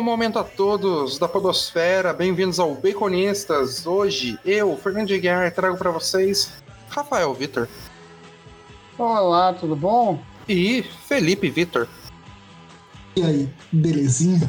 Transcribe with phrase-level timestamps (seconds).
[0.00, 3.86] Bom momento a todos da Podosfera, bem-vindos ao Baconistas.
[3.86, 6.50] Hoje, eu, Fernando de Guiar, trago para vocês
[6.88, 7.68] Rafael Vitor.
[8.96, 10.18] Olá, tudo bom?
[10.48, 11.86] E Felipe Vitor.
[13.14, 14.48] E aí, belezinha?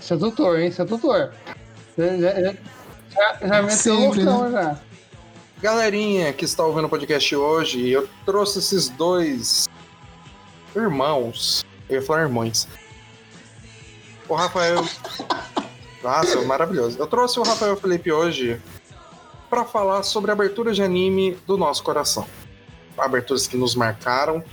[0.00, 0.72] Sedutor, hein?
[0.72, 1.32] Sedutor.
[1.96, 2.56] Já, já, já,
[3.40, 4.62] já meteu Sempre, loucão, né?
[4.64, 4.80] já.
[5.62, 9.68] Galerinha que está ouvindo o podcast hoje, eu trouxe esses dois
[10.74, 11.64] irmãos.
[11.88, 12.66] Eu ia falar irmãos.
[14.30, 14.86] O Rafael.
[16.04, 16.96] Nossa, maravilhoso.
[16.96, 18.62] Eu trouxe o Rafael Felipe hoje
[19.50, 22.24] para falar sobre a abertura de anime do nosso coração.
[22.96, 24.44] Aberturas que nos marcaram.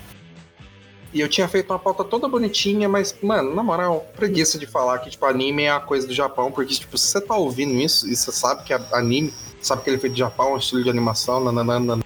[1.13, 4.97] E eu tinha feito uma pauta toda bonitinha, mas, mano, na moral, preguiça de falar
[4.97, 8.07] que, tipo, anime é a coisa do Japão, porque, tipo, se você tá ouvindo isso
[8.09, 10.83] e você sabe que é anime, sabe que ele é feito do Japão, um estilo
[10.83, 12.03] de animação, nananana.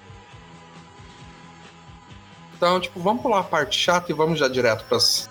[2.54, 5.28] Então, tipo, vamos pular a parte chata e vamos já direto pras,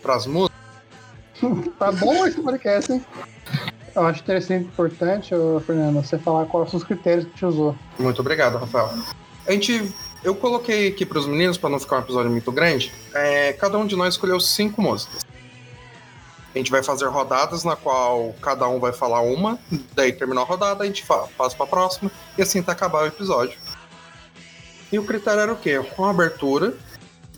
[0.00, 0.57] pras músicas.
[1.78, 3.04] Tá bom esse podcast, hein?
[3.94, 5.30] Eu acho interessante e importante,
[5.66, 7.76] Fernando, você falar quais são os critérios que você usou.
[7.98, 8.90] Muito obrigado, Rafael.
[9.46, 9.92] A gente.
[10.22, 12.92] Eu coloquei aqui pros meninos, para não ficar um episódio muito grande.
[13.14, 15.24] é, cada um de nós escolheu cinco músicas.
[16.54, 19.58] A gente vai fazer rodadas na qual cada um vai falar uma,
[19.94, 23.06] daí terminou a rodada, a gente fala, passa pra próxima, e assim tá acabar o
[23.06, 23.56] episódio.
[24.90, 25.80] E o critério era o quê?
[25.96, 26.74] Uma abertura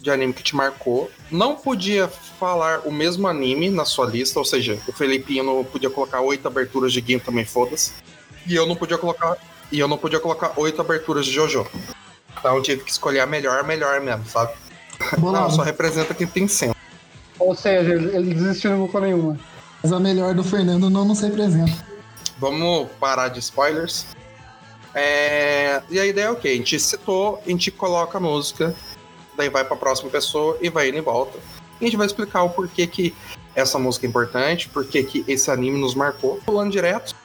[0.00, 1.10] de anime que te marcou.
[1.30, 5.90] Não podia falar o mesmo anime na sua lista, ou seja, o Felipinho não podia
[5.90, 7.92] colocar oito aberturas de Gin também, foda-se.
[8.46, 9.36] E eu não podia colocar.
[9.70, 11.66] E eu não podia colocar oito aberturas de Jojo.
[12.38, 14.52] Então eu tive que escolher a melhor, a melhor mesmo, sabe?
[15.18, 16.74] Não, só representa quem tem senso.
[17.38, 19.38] Ou seja, ele desistiu e não colocou nenhuma.
[19.82, 21.72] Mas a melhor do Fernando não nos representa.
[22.38, 24.06] Vamos parar de spoilers.
[24.94, 26.48] É, E a ideia é o quê?
[26.48, 28.74] A gente citou, a gente coloca a música,
[29.40, 31.38] daí vai pra próxima pessoa e vai indo e volta.
[31.80, 33.14] E a gente vai explicar o porquê que
[33.54, 36.40] essa música é importante, porquê que esse anime nos marcou.
[36.44, 37.16] Pulando direto.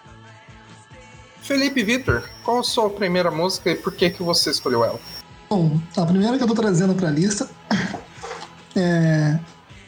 [1.42, 5.00] Felipe Vitor, qual a sua primeira música e por que, que você escolheu ela?
[5.50, 7.48] Bom, a primeira que eu tô trazendo pra lista
[8.76, 9.38] é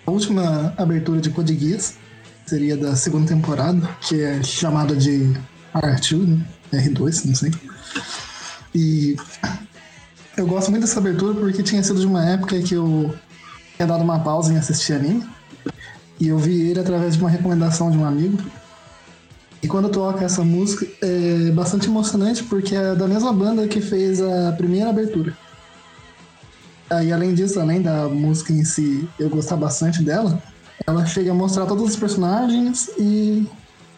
[0.05, 1.97] a última abertura de Code Geass,
[2.45, 5.33] seria da segunda temporada, que é chamada de
[5.73, 6.45] R2, né?
[6.73, 7.51] R2, não sei.
[8.75, 9.15] E
[10.37, 13.13] eu gosto muito dessa abertura porque tinha sido de uma época que eu
[13.75, 15.27] tinha dado uma pausa em assistir anime.
[16.19, 18.37] E eu vi ele através de uma recomendação de um amigo.
[19.61, 24.21] E quando toca essa música é bastante emocionante porque é da mesma banda que fez
[24.21, 25.35] a primeira abertura.
[27.03, 30.41] E além disso, além da música em si eu gostar bastante dela,
[30.85, 33.45] ela chega a mostrar todos os personagens e,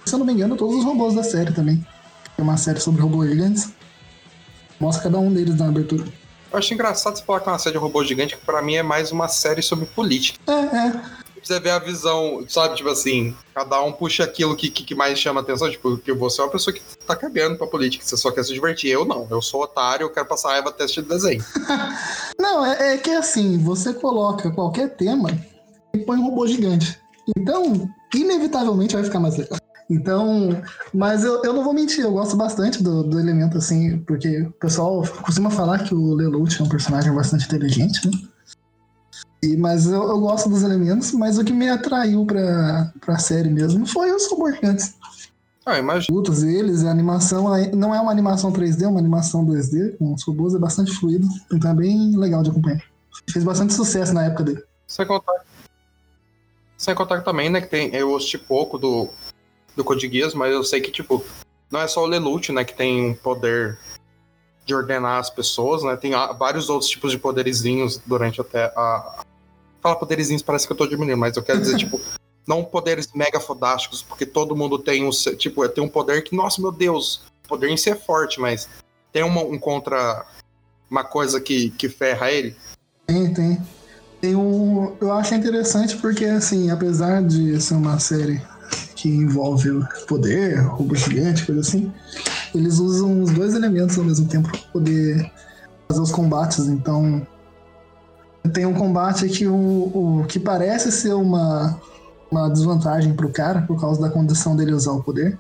[0.06, 1.86] se eu não me engano, todos os robôs da série também.
[2.38, 3.72] É uma série sobre robôs gigantes.
[4.80, 6.06] Mostra cada um deles na abertura.
[6.52, 8.76] Eu acho engraçado você falar que é uma série de robô gigante, que pra mim
[8.76, 10.40] é mais uma série sobre política.
[10.48, 11.20] É, é.
[11.44, 15.18] Você vê a visão, sabe, tipo assim, cada um puxa aquilo que, que, que mais
[15.18, 18.32] chama atenção, tipo, que você é uma pessoa que tá cagando pra política, você só
[18.32, 18.92] quer se divertir.
[18.92, 21.44] Eu não, eu sou otário, eu quero passar raiva até assistir desenho.
[22.40, 25.30] Não, é, é que assim, você coloca qualquer tema
[25.94, 27.00] e põe um robô gigante.
[27.38, 29.60] Então, inevitavelmente vai ficar mais legal.
[29.90, 30.62] Então,
[30.94, 34.52] mas eu, eu não vou mentir, eu gosto bastante do, do elemento, assim, porque o
[34.52, 38.12] pessoal costuma falar que o Lelouch é um personagem bastante inteligente, né?
[39.42, 43.50] E, mas eu, eu gosto dos elementos, mas o que me atraiu pra, pra série
[43.50, 44.94] mesmo foi os gigantes.
[45.66, 46.16] Ah, imagina.
[46.16, 50.24] Lutas eles, a animação não é uma animação 3D, é uma animação 2D, com os
[50.24, 52.84] robôs é bastante fluido, então é bem legal de acompanhar.
[53.32, 54.64] Fez bastante sucesso na época dele.
[54.88, 55.46] Sem contar.
[56.78, 57.94] Sem contar também, né, que tem.
[57.94, 59.10] Eu assisti pouco do,
[59.80, 61.24] do Code Geass, mas eu sei que, tipo,
[61.72, 63.80] não é só o Lelouch, né, que tem um poder
[64.66, 65.96] de ordenar as pessoas, né?
[65.96, 69.24] Tem vários outros tipos de poderizinhos durante até a.
[69.82, 72.00] Fala poderizinhos, parece que eu tô diminuindo, mas eu quero dizer, tipo,
[72.46, 75.10] não poderes mega fodásticos, porque todo mundo tem um.
[75.10, 78.70] Tipo, tem um poder que, nossa, meu Deus, o poder em si é forte, mas
[79.12, 80.26] tem uma, um contra.
[80.92, 82.56] Uma coisa que, que ferra ele.
[83.08, 83.58] Tem, tem.
[84.22, 88.42] Tem um, eu acho interessante porque, assim, apesar de ser uma série
[89.00, 91.90] que envolve o poder, robô gigante, coisa assim,
[92.54, 95.32] eles usam os dois elementos ao mesmo tempo para poder
[95.88, 96.68] fazer os combates.
[96.68, 97.26] Então,
[98.54, 101.80] tem um combate que, o, o que parece ser uma,
[102.30, 105.40] uma desvantagem pro cara, por causa da condição dele usar o poder.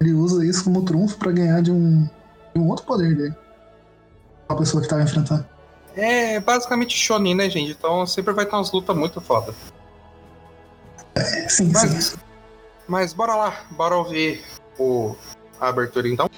[0.00, 2.08] Ele usa isso como trunfo para ganhar de um,
[2.54, 3.34] de um outro poder dele.
[4.48, 5.44] A pessoa que tava enfrentando.
[5.94, 7.72] É basicamente Shonen, né, gente?
[7.72, 9.54] Então sempre vai ter umas lutas muito foda.
[11.14, 12.16] É, sim, sim.
[12.87, 14.43] Mas, mas bora lá, bora ouvir
[14.77, 15.15] o,
[15.59, 16.29] a abertura então.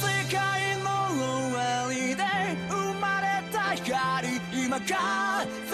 [0.00, 2.22] 世界の終わりで
[2.68, 5.65] 生まれた光今風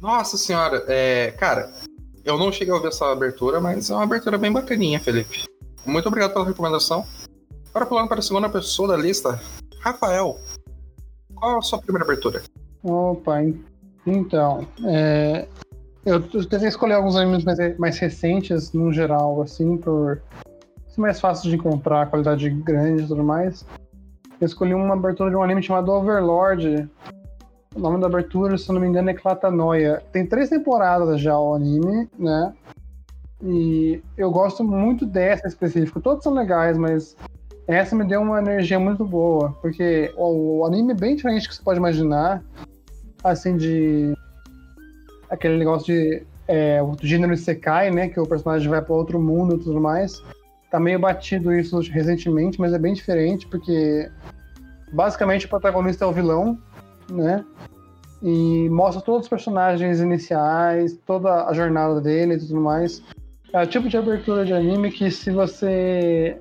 [0.00, 1.70] Nossa senhora, é, cara,
[2.24, 5.44] eu não cheguei a ouvir essa abertura, mas é uma abertura bem bacaninha, Felipe.
[5.84, 7.04] Muito obrigado pela recomendação.
[7.68, 9.40] Agora pulando para a segunda pessoa da lista,
[9.80, 10.38] Rafael.
[11.34, 12.42] Qual a sua primeira abertura?
[12.82, 13.42] Opa,
[14.06, 14.66] então.
[14.86, 15.46] É,
[16.04, 20.22] eu tentei escolher alguns animes mais, mais recentes, no geral, assim, por
[20.88, 23.64] ser mais fácil de encontrar, qualidade grande e tudo mais.
[24.40, 26.88] Eu escolhi uma abertura de um anime chamado Overlord.
[27.72, 30.02] O nome da abertura, se eu não me engano, é Clatanoia.
[30.10, 32.52] Tem três temporadas já o anime, né?
[33.40, 36.00] E eu gosto muito dessa em específico.
[36.00, 37.16] Todos são legais, mas
[37.68, 39.52] essa me deu uma energia muito boa.
[39.62, 42.42] Porque o, o anime é bem diferente do que você pode imaginar.
[43.22, 44.14] Assim, de.
[45.30, 46.26] Aquele negócio de.
[46.48, 48.08] É, o gênero Isekai, né?
[48.08, 50.20] Que o personagem vai para outro mundo e tudo mais.
[50.72, 54.10] Tá meio batido isso recentemente, mas é bem diferente, porque
[54.92, 56.58] basicamente o protagonista é o vilão,
[57.12, 57.44] né?
[58.22, 63.02] E mostra todos os personagens iniciais, toda a jornada dele e tudo mais.
[63.52, 66.38] É o tipo de abertura de anime que se você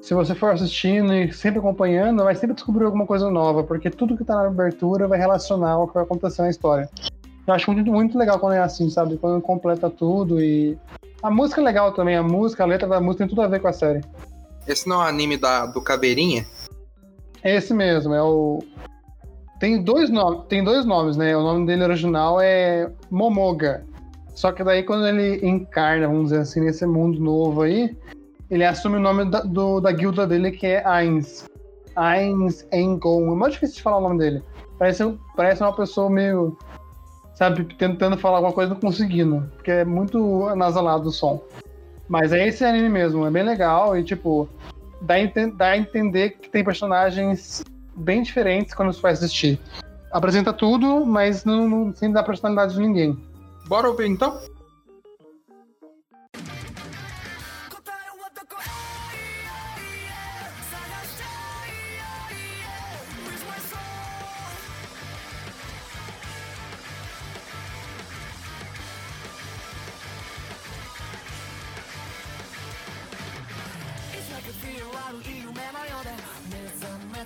[0.00, 4.16] se você for assistindo e sempre acompanhando, vai sempre descobrir alguma coisa nova, porque tudo
[4.16, 6.88] que tá na abertura vai relacionar ao que vai acontecer na história.
[7.46, 9.16] Eu acho muito, muito legal quando é assim, sabe?
[9.16, 10.78] Quando completa tudo e.
[11.22, 13.60] A música é legal também, a música, a letra da música tem tudo a ver
[13.60, 14.00] com a série.
[14.66, 16.46] Esse não é o anime da, do Caveirinha?
[17.42, 18.60] É esse mesmo, é o.
[19.58, 21.36] Tem dois, nomes, tem dois nomes, né?
[21.36, 23.84] O nome dele original é Momoga.
[24.34, 27.96] Só que daí quando ele encarna, vamos dizer assim, nesse mundo novo aí,
[28.48, 31.44] ele assume o nome da, do, da guilda dele, que é Ainz.
[31.96, 33.32] Ainz Engon.
[33.32, 34.42] É muito difícil de falar o nome dele.
[34.78, 36.56] Parece, parece uma pessoa meio,
[37.34, 39.50] sabe, tentando falar alguma coisa não conseguindo.
[39.56, 41.42] Porque é muito anasalado o som.
[42.08, 44.48] Mas é esse anime mesmo, é bem legal e, tipo,
[45.02, 45.14] dá
[45.56, 47.62] dá a entender que tem personagens
[47.98, 49.60] bem diferentes quando você vai assistir.
[50.10, 53.18] Apresenta tudo, mas não, não sem dar personalidade de ninguém.
[53.66, 54.40] Bora ouvir então?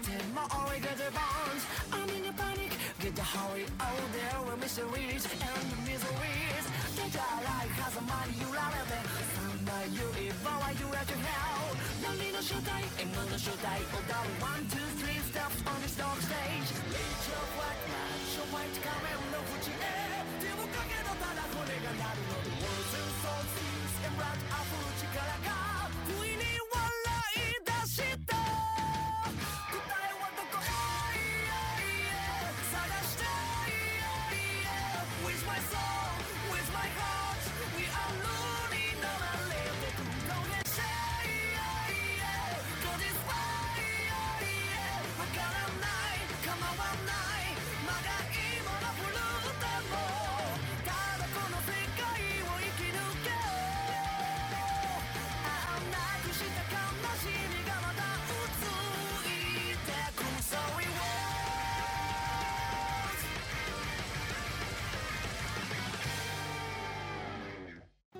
[0.03, 1.21] 같은 머리가 대본
[1.93, 2.73] I'm in a panic.
[2.99, 6.65] Get the hurry out there We're mysteries and the miseries.
[6.97, 9.05] Get your life has a money you rather than
[9.35, 13.39] Somebody you even why you have to hell No need no should die Ain't no
[13.39, 16.69] should die Oh darling one two three steps on this dark stage.
[16.91, 19.32] Reach your black man Show white coming.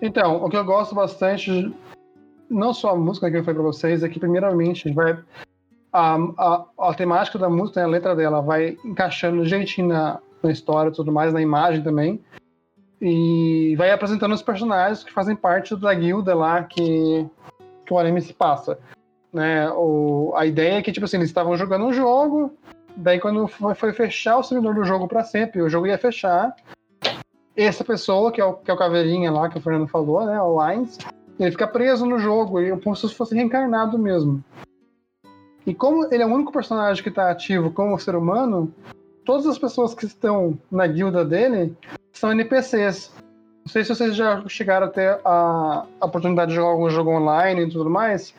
[0.03, 1.73] Então, o que eu gosto bastante,
[2.51, 5.17] não só a música que eu falei pra vocês, é que primeiramente vai.
[5.93, 10.51] A, a, a temática da música, né, a letra dela, vai encaixando jeitinho na, na
[10.51, 12.21] história e tudo mais, na imagem também.
[13.01, 17.27] E vai apresentando os personagens que fazem parte da guilda lá que,
[17.87, 18.79] que o anime se passa.
[19.33, 19.71] Né?
[19.71, 22.53] O, a ideia é que, tipo assim, eles estavam jogando um jogo,
[22.97, 26.55] daí quando foi, foi fechar o servidor do jogo pra sempre, o jogo ia fechar,
[27.57, 30.41] essa pessoa, que é o, que é o Caveirinha lá, que o Fernando falou, né?
[30.41, 30.99] O Lines,
[31.39, 34.43] ele fica preso no jogo, e como se fosse reencarnado mesmo.
[35.67, 38.73] E como ele é o único personagem que está ativo como ser humano,
[39.25, 41.77] todas as pessoas que estão na guilda dele
[42.13, 43.13] são NPCs.
[43.65, 47.11] Não sei se vocês já chegaram a ter a, a oportunidade de jogar algum jogo
[47.11, 48.35] online e tudo mais.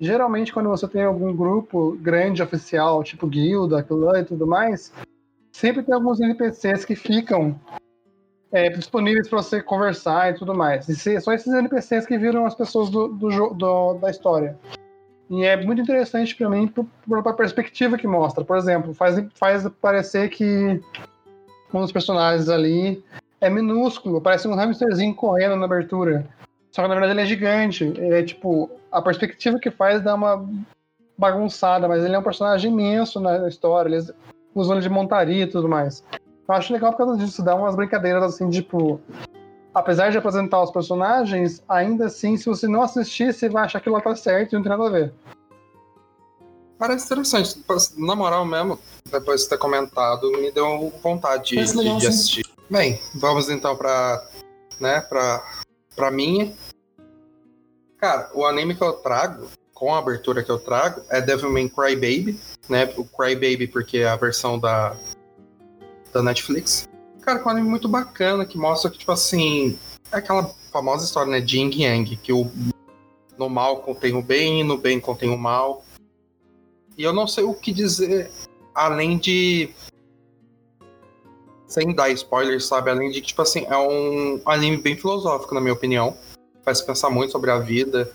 [0.00, 4.92] Geralmente, quando você tem algum grupo grande oficial, tipo guilda, clã e tudo mais,
[5.50, 7.58] sempre tem alguns NPCs que ficam
[8.52, 10.88] é, disponíveis para você conversar e tudo mais.
[10.88, 14.56] E são esses NPCs que viram as pessoas do, do, do- da história.
[15.30, 18.42] E é muito interessante para mim por- pela perspectiva que mostra.
[18.44, 20.80] Por exemplo, faz, faz parecer que
[21.72, 23.04] um dos personagens ali
[23.40, 26.26] é minúsculo, parece um hamsterzinho correndo na abertura.
[26.72, 27.84] Só que na verdade ele é gigante.
[27.84, 28.70] Ele é tipo.
[28.90, 30.48] A perspectiva que faz dá uma
[31.16, 33.90] bagunçada, mas ele é um personagem imenso na história.
[33.90, 34.10] Eles
[34.54, 36.02] usam ele de montaria e tudo mais.
[36.48, 39.00] Eu acho legal por causa disso, dá umas brincadeiras assim, tipo.
[39.74, 43.90] Apesar de apresentar os personagens, ainda assim, se você não assistir, você vai achar que
[43.90, 45.12] lá tá certo e não tem nada a ver.
[46.78, 47.62] Parece interessante.
[47.96, 48.78] Na moral mesmo,
[49.10, 52.08] depois de ter comentado, me deu vontade de, legal, de sim.
[52.08, 52.46] assistir.
[52.70, 54.24] Bem, vamos então pra.
[54.80, 55.44] né, pra.
[55.94, 56.52] pra minha.
[57.98, 62.38] Cara, o anime que eu trago, com a abertura que eu trago, é Devilman Crybaby,
[62.68, 62.92] né?
[62.96, 64.96] O Crybaby porque é a versão da.
[66.12, 66.88] Da Netflix.
[67.20, 69.78] Cara, é um anime muito bacana que mostra que, tipo assim.
[70.10, 71.40] É aquela famosa história, né?
[71.40, 72.50] De Yin Yang, que o.
[73.36, 75.84] No mal contém o bem no bem contém o mal.
[76.96, 78.30] E eu não sei o que dizer
[78.74, 79.70] além de.
[81.66, 82.90] Sem dar spoilers, sabe?
[82.90, 86.16] Além de que, tipo assim, é um anime bem filosófico, na minha opinião.
[86.64, 88.10] Faz pensar muito sobre a vida,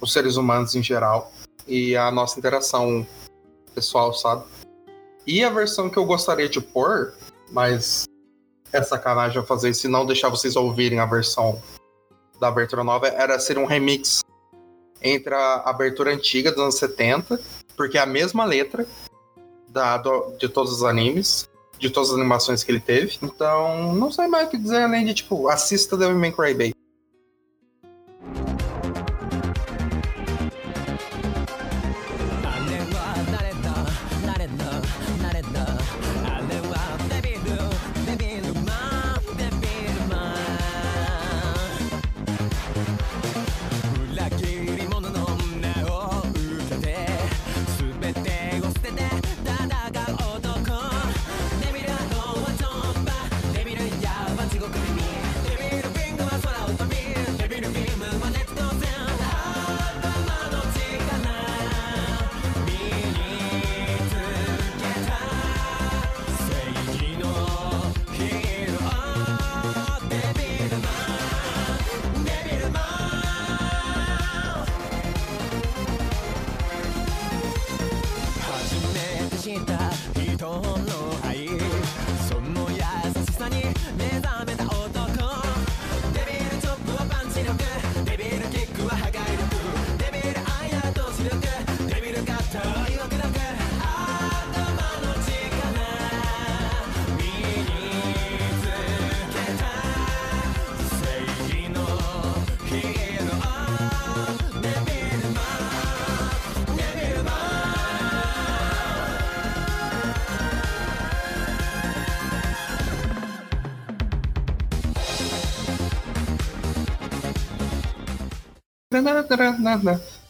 [0.00, 1.32] os seres humanos em geral
[1.66, 3.06] e a nossa interação
[3.74, 4.44] pessoal, sabe?
[5.26, 7.14] E a versão que eu gostaria de pôr,
[7.50, 8.04] mas
[8.72, 11.62] é sacanagem eu fazer isso e não deixar vocês ouvirem a versão
[12.40, 14.22] da abertura nova, era ser um remix
[15.00, 17.40] entre a abertura antiga dos anos 70,
[17.76, 18.86] porque é a mesma letra
[19.68, 23.18] da, do- de todos os animes, de todas as animações que ele teve.
[23.22, 26.74] Então, não sei mais o que dizer além de, tipo, assista Devil May Cry Baby.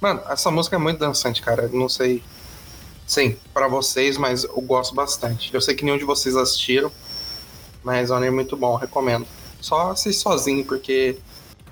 [0.00, 1.68] Mano, essa música é muito dançante, cara.
[1.72, 2.22] Não sei.
[3.06, 5.52] Sim, pra vocês, mas eu gosto bastante.
[5.52, 6.90] Eu sei que nenhum de vocês assistiram,
[7.82, 9.26] mas é um anime muito bom, recomendo.
[9.60, 11.18] Só assiste sozinho, porque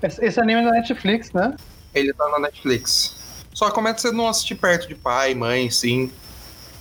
[0.03, 1.55] Esse, esse anime é da Netflix, né?
[1.95, 3.17] ele tá na Netflix.
[3.55, 6.11] Só recomendo você não assistir perto de pai, mãe, sim.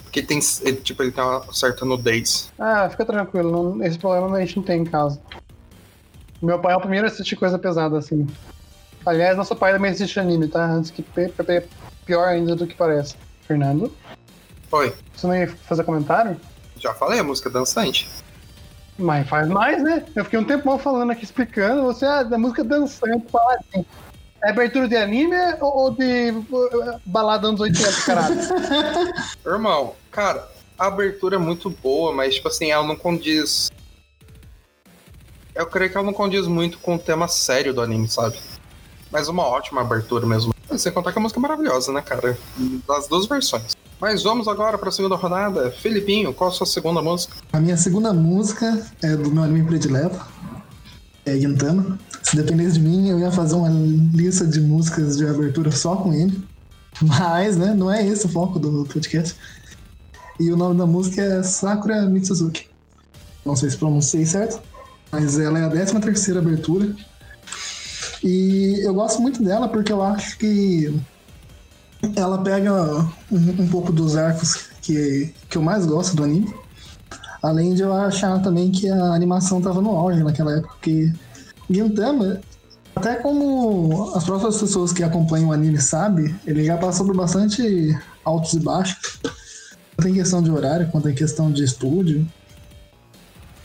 [0.04, 2.52] Porque tem, ele, tipo, ele tem uma certa nudez.
[2.60, 5.22] Ah, fica tranquilo, não- esse problema a gente não tem em casa.
[6.42, 8.28] Meu pai é o primeiro a assistir coisa pesada assim.
[9.06, 10.64] Aliás, nosso pai também assiste anime, tá?
[10.66, 11.34] Antes que pe-
[12.06, 13.16] pior ainda do que parece.
[13.48, 13.92] Fernando,
[14.72, 16.40] Oi, você não ia fazer comentário?
[16.78, 18.10] já falei, a música é dançante.
[18.98, 20.06] Mas faz mais, né?
[20.16, 21.84] Eu fiquei um tempão falando aqui, explicando.
[21.84, 23.86] Você, ah, da música dançante, falar assim.
[24.44, 28.36] É abertura de anime ou ou de uh, balada anos 80, caralho?
[29.46, 30.48] Irmão, cara,
[30.80, 33.70] a abertura é muito boa, mas, tipo assim, ela não condiz.
[35.54, 38.40] Eu creio que ela não condiz muito com o tema sério do anime, sabe?
[39.12, 40.54] Mas uma ótima abertura mesmo.
[40.78, 42.38] Sem contar que a música é maravilhosa, né, cara?
[42.88, 43.76] Das duas versões.
[44.00, 45.70] Mas vamos agora pra segunda rodada.
[45.72, 47.36] Felipinho, qual a sua segunda música?
[47.52, 50.20] A minha segunda música é do meu anime predileto,
[51.26, 52.00] é Gintama.
[52.24, 56.14] Se dependesse de mim, eu ia fazer uma lista de músicas de abertura só com
[56.14, 56.42] ele.
[57.02, 59.36] Mas, né, não é esse o foco do podcast.
[60.40, 62.68] E o nome da música é Sakura Mitsuzuki.
[63.46, 64.62] Não sei se pronunciei certo,
[65.12, 66.96] mas ela é a 13 terceira abertura.
[68.24, 70.94] E eu gosto muito dela porque eu acho que
[72.16, 72.74] ela pega
[73.32, 76.54] um, um pouco dos arcos que, que eu mais gosto do anime.
[77.42, 81.12] Além de eu achar também que a animação tava no auge naquela época, porque
[81.70, 82.40] Gintama,
[82.96, 87.98] até como as próprias pessoas que acompanham o anime sabem, ele já passou por bastante
[88.24, 89.20] altos e baixos,
[89.96, 92.28] tanto em questão de horário quanto em questão de estúdio.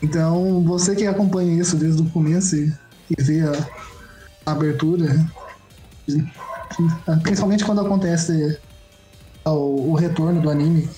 [0.03, 2.73] Então, você que acompanha isso desde o começo e,
[3.11, 3.53] e vê a
[4.47, 5.29] abertura,
[7.23, 8.61] principalmente quando acontece
[9.45, 10.89] o, o retorno do anime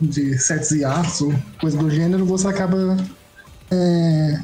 [0.00, 2.96] de certos hiatos ou coisa do gênero, você acaba
[3.70, 4.40] é,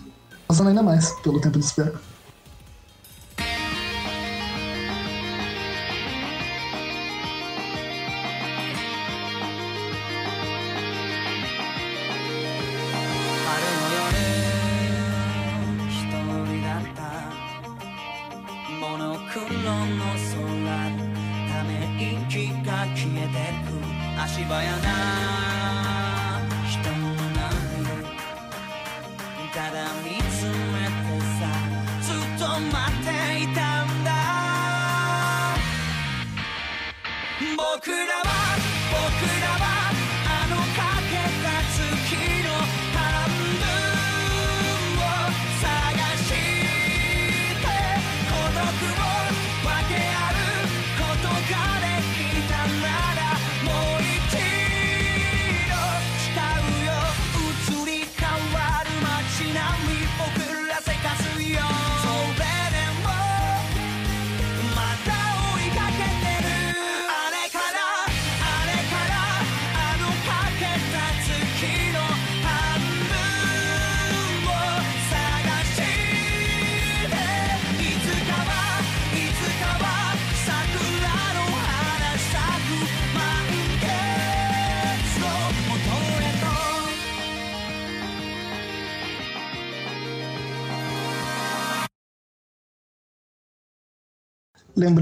[0.47, 1.95] passando ainda mais pelo tempo de espera.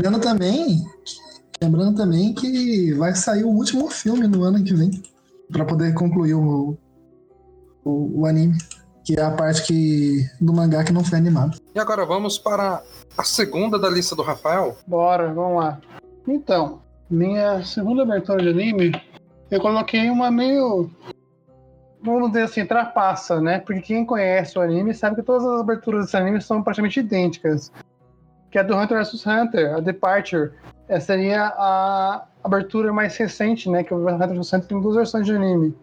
[0.02, 0.84] Lembrando também,
[1.62, 5.00] lembrando também que vai sair o último filme no ano que vem
[5.52, 6.76] para poder concluir o,
[7.84, 8.58] o, o, anime,
[9.04, 11.56] que é a parte que do mangá que não foi animado.
[11.72, 12.82] E agora vamos para
[13.16, 14.76] a segunda da lista do Rafael.
[14.88, 15.80] Bora, vamos lá.
[16.26, 18.90] Então, minha segunda abertura de anime,
[19.52, 20.90] eu coloquei uma meio
[22.02, 23.60] vamos dizer assim, trapassa, né?
[23.60, 27.70] Porque quem conhece o anime sabe que todas as aberturas desse anime são praticamente idênticas
[28.52, 30.52] que é do Hunter vs Hunter, a Departure.
[30.86, 33.82] Essa seria a abertura mais recente, né?
[33.82, 35.74] Que o Hunter vs Hunter tem duas versões de anime.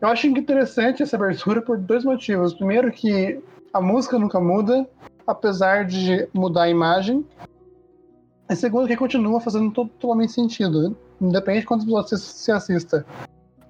[0.00, 2.52] Eu acho interessante essa abertura por dois motivos.
[2.54, 3.40] Primeiro que
[3.72, 4.84] a música nunca muda,
[5.24, 7.24] apesar de mudar a imagem.
[8.48, 13.06] E segundo que continua fazendo totalmente sentido, independente de quantos você se assista.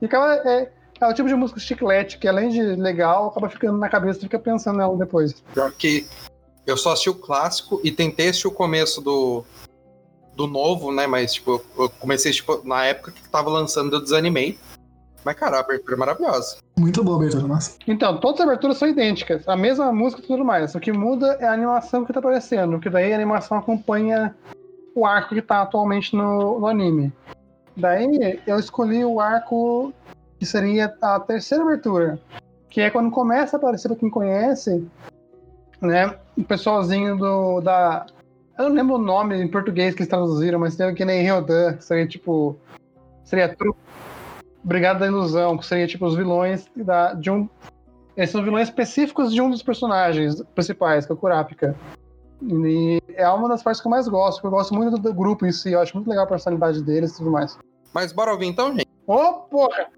[0.01, 3.77] E acaba, é, é o tipo de música chiclete, que além de legal, acaba ficando
[3.77, 5.43] na cabeça e fica pensando nela depois.
[5.53, 6.07] Pior que
[6.71, 9.45] eu só assisti o clássico e tentei assistir o começo do,
[10.35, 11.07] do novo, né?
[11.07, 14.59] Mas, tipo, eu comecei, tipo, na época que tava lançando, eu desanimei.
[15.25, 16.57] Mas, cara, a abertura é maravilhosa.
[16.79, 17.77] Muito boa a abertura, nossa.
[17.87, 19.47] Então, todas as aberturas são idênticas.
[19.47, 20.75] A mesma música e tudo mais.
[20.75, 22.81] O que muda é a animação que tá aparecendo.
[22.81, 24.35] Que daí a animação acompanha
[24.95, 27.13] o arco que tá atualmente no, no anime.
[27.77, 29.93] Daí eu escolhi o arco
[30.39, 32.19] que seria a terceira abertura.
[32.71, 34.89] Que é quando começa a aparecer, pra quem conhece,
[35.83, 36.17] né?
[36.41, 38.07] O pessoalzinho do, da.
[38.59, 41.75] Eu não lembro o nome em português que eles traduziram, mas tem que nem Ryodan,
[41.75, 42.57] que seria tipo.
[43.25, 43.77] Seria tru...
[44.65, 47.49] Brigada da Ilusão, que seria tipo os vilões da, de um.
[48.17, 51.77] Esses são vilões específicos de um dos personagens principais, que é o Kurapika.
[52.43, 55.47] E é uma das partes que eu mais gosto, porque eu gosto muito do, grupo
[55.47, 57.59] em si, eu acho muito legal a personalidade deles e tudo mais.
[57.95, 58.89] Mas bora ouvir então, gente?
[59.07, 59.89] Ô, oh, porra!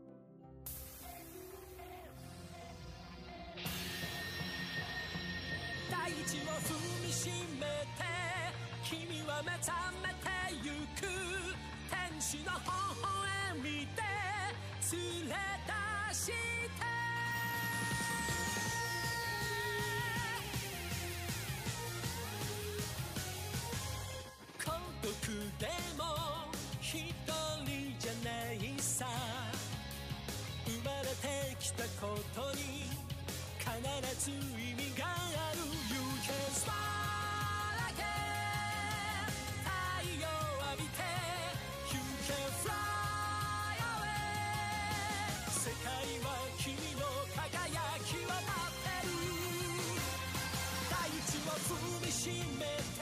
[52.22, 53.02] を踏みしめて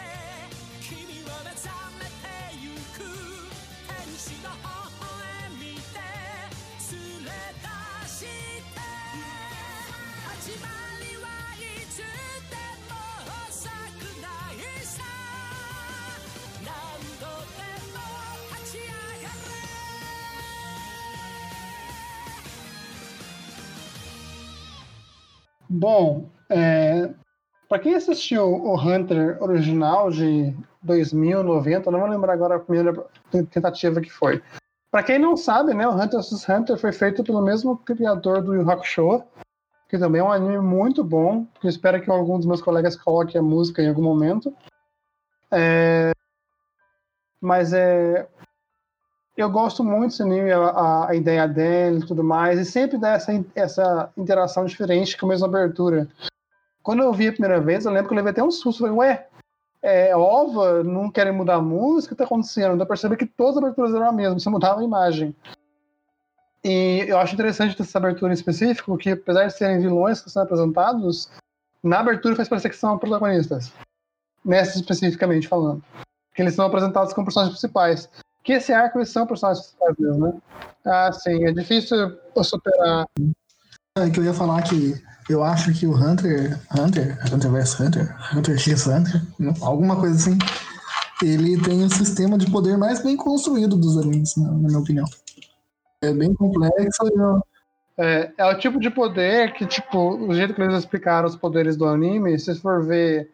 [0.81, 3.03] 君は目覚めてゆく
[3.87, 5.11] 天使の微笑
[5.59, 5.99] みで
[6.91, 7.67] 連れ出
[8.07, 8.79] して
[10.27, 10.63] 始ま
[11.01, 12.03] りはいつで
[12.87, 12.95] も
[13.47, 13.67] 遅
[13.99, 15.03] くないさ
[16.63, 16.69] 何
[17.19, 17.59] 度で
[17.93, 17.97] も
[18.51, 18.87] 立ち上
[19.23, 19.59] がれ
[25.67, 27.13] Bom, é,
[27.70, 30.52] para quem assistiu o Hunter original de
[30.82, 32.92] 2090, não vou lembrar agora a primeira
[33.30, 34.42] tentativa que foi.
[34.90, 38.56] Pra quem não sabe, né, o Hunter x Hunter foi feito pelo mesmo criador do
[38.56, 39.22] Yu Hakusho,
[39.88, 43.38] que também é um anime muito bom, que espero que algum dos meus colegas coloque
[43.38, 44.52] a música em algum momento.
[45.52, 46.10] É,
[47.40, 48.28] Mas é.
[49.36, 53.10] Eu gosto muito desse anime, a, a- ideia dele e tudo mais, e sempre dá
[53.10, 56.08] essa, essa interação diferente com a mesma abertura.
[56.82, 58.80] Quando eu vi a primeira vez, eu lembro que eu levei até um susto.
[58.80, 59.26] Falei, ué,
[59.82, 62.72] é, OVA, não querem mudar a música, o que tá acontecendo?
[62.72, 65.34] Dá pra perceber que todas as aberturas eram a mesma, só mudava a imagem.
[66.62, 70.42] E eu acho interessante essa abertura em específico, porque apesar de serem vilões que são
[70.42, 71.30] apresentados,
[71.82, 73.72] na abertura faz parecer que são protagonistas.
[74.44, 75.82] Nessa especificamente falando.
[76.34, 78.10] Que eles são apresentados como personagens principais.
[78.42, 80.40] Que esse arco eles são personagens principais mesmo, né?
[80.84, 83.06] Ah, sim, é difícil eu superar.
[83.96, 84.94] É que eu ia falar que
[85.30, 90.16] eu acho que o Hunter, Hunter, Hunter vs Hunter, Hunter x Hunter, né, alguma coisa
[90.16, 90.38] assim,
[91.22, 95.06] ele tem o sistema de poder mais bem construído dos animes, na, na minha opinião.
[96.02, 100.62] É bem complexo e É, é o tipo de poder que, tipo, o jeito que
[100.62, 103.30] eles explicaram os poderes do anime, se for ver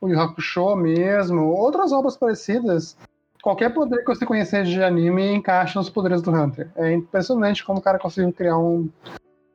[0.00, 2.96] o Yu Hakusho mesmo, outras obras parecidas,
[3.42, 6.70] qualquer poder que você conhecer de anime encaixa nos poderes do Hunter.
[6.76, 8.88] É impressionante como o cara conseguiu criar um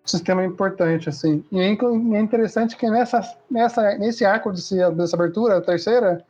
[0.10, 1.44] sistema importante, assim.
[1.52, 6.24] E é, e é interessante que nessa, nessa, nesse arco desse, dessa abertura, a terceira,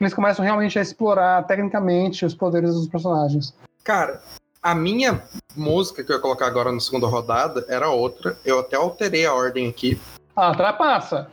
[0.00, 3.54] eles começam realmente a explorar tecnicamente os poderes dos personagens.
[3.82, 4.22] Cara,
[4.62, 5.22] a minha
[5.56, 8.38] música que eu ia colocar agora na segunda rodada era outra.
[8.44, 10.00] Eu até alterei a ordem aqui.
[10.36, 11.28] Ah, trapassa!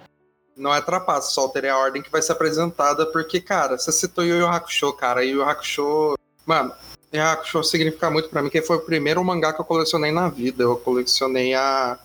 [0.57, 4.23] Não é trapaça, só alterei a ordem que vai ser apresentada, porque, cara, você citou
[4.23, 6.15] Yu Yu Hakusho, cara, Yu Yu Hakusho...
[6.45, 6.73] Mano,
[7.13, 10.29] Yu Hakusho significa muito pra mim, que foi o primeiro mangá que eu colecionei na
[10.29, 10.63] vida.
[10.63, 11.97] Eu colecionei a,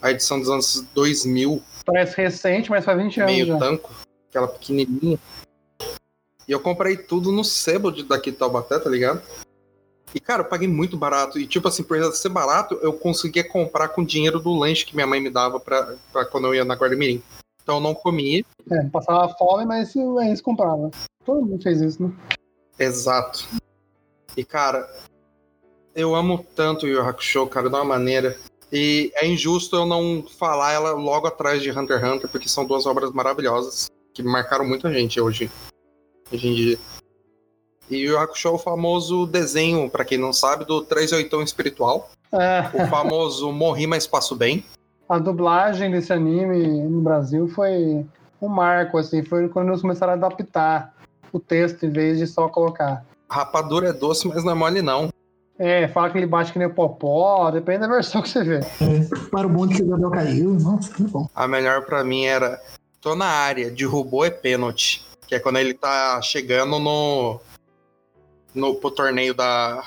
[0.00, 3.58] a edição dos anos 2000, Parece recente, mas faz 20 anos meio já.
[3.58, 3.90] tanco,
[4.28, 5.18] aquela pequenininha.
[6.46, 9.22] E eu comprei tudo no sebo de, daqui de Taubaté, tá ligado?
[10.14, 11.38] E, cara, eu paguei muito barato.
[11.38, 14.94] E, tipo assim, por ser barato, eu conseguia comprar com o dinheiro do lanche que
[14.94, 17.22] minha mãe me dava pra, pra quando eu ia na Guarda-Mirim.
[17.62, 20.90] Então eu não comi, É, passava fome, mas é isso comprava.
[21.24, 22.12] Todo mundo fez isso, né?
[22.78, 23.46] Exato.
[24.36, 24.88] E, cara,
[25.94, 28.36] eu amo tanto o Yu Hakusho, cara, de uma maneira.
[28.72, 32.64] E é injusto eu não falar ela logo atrás de Hunter x Hunter, porque são
[32.64, 35.50] duas obras maravilhosas que marcaram muita gente hoje,
[36.32, 36.78] hoje em dia.
[37.90, 42.10] E o Hakusho é o famoso desenho, pra quem não sabe, do 38 espiritual.
[42.32, 44.64] É, O famoso Morri, mas passo bem.
[45.06, 48.06] a dublagem desse anime no Brasil foi
[48.40, 50.94] um marco, assim, foi quando eles começaram a adaptar
[51.30, 53.04] o texto em vez de só colocar.
[53.32, 55.10] Rapadura é doce, mas não é mole, não.
[55.58, 58.60] É, fala que ele bate que nem o popó, depende da versão que você vê.
[59.30, 61.28] para o bonde que o Gabriel caiu, nossa, muito bom.
[61.34, 62.60] A melhor pra mim era
[63.00, 65.04] tô na área, derrubou é pênalti.
[65.26, 67.40] Que é quando ele tá chegando no,
[68.54, 69.82] no pro torneio da,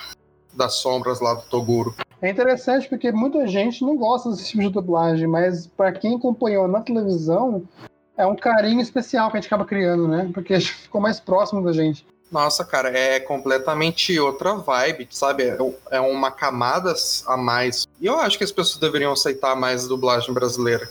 [0.53, 1.93] das sombras lá do Toguro.
[2.21, 6.67] É interessante porque muita gente não gosta desse tipo de dublagem, mas pra quem acompanhou
[6.67, 7.63] na televisão,
[8.17, 10.29] é um carinho especial que a gente acaba criando, né?
[10.33, 12.05] Porque ficou mais próximo da gente.
[12.31, 15.43] Nossa, cara, é completamente outra vibe, sabe?
[15.43, 15.57] É,
[15.91, 16.93] é uma camada
[17.27, 17.87] a mais.
[17.99, 20.89] E eu acho que as pessoas deveriam aceitar mais a dublagem brasileira.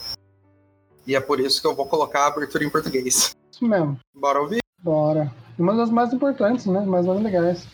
[1.05, 3.35] E é por isso que eu vou colocar a abertura em português.
[3.51, 3.99] Isso mesmo.
[4.13, 4.59] Bora ouvir?
[4.79, 5.31] Bora.
[5.57, 6.81] Uma das mais importantes, né?
[6.81, 7.67] Mais mais legais.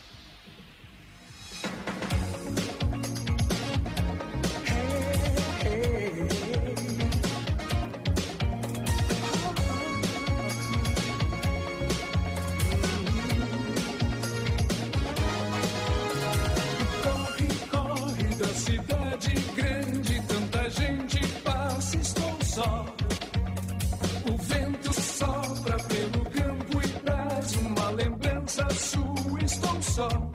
[29.92, 30.32] Estou só.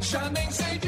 [0.00, 0.78] Já nem sei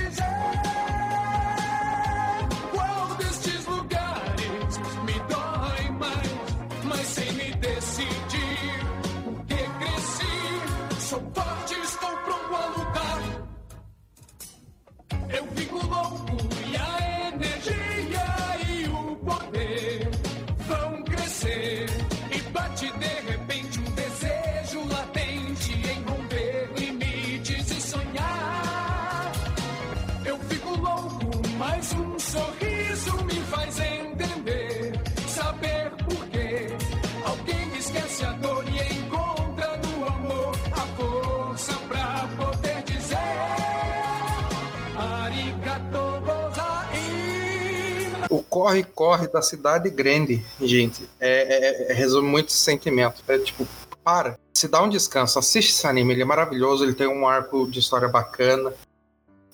[48.62, 48.82] gozaimasu.
[48.82, 53.22] O corre-corre da cidade grande, gente, é, é- é- resume muito esse sentimento.
[53.28, 53.66] É tipo,
[54.04, 57.70] para, se dá um descanso, assiste esse anime, ele é maravilhoso, ele tem um arco
[57.70, 58.72] de história bacana.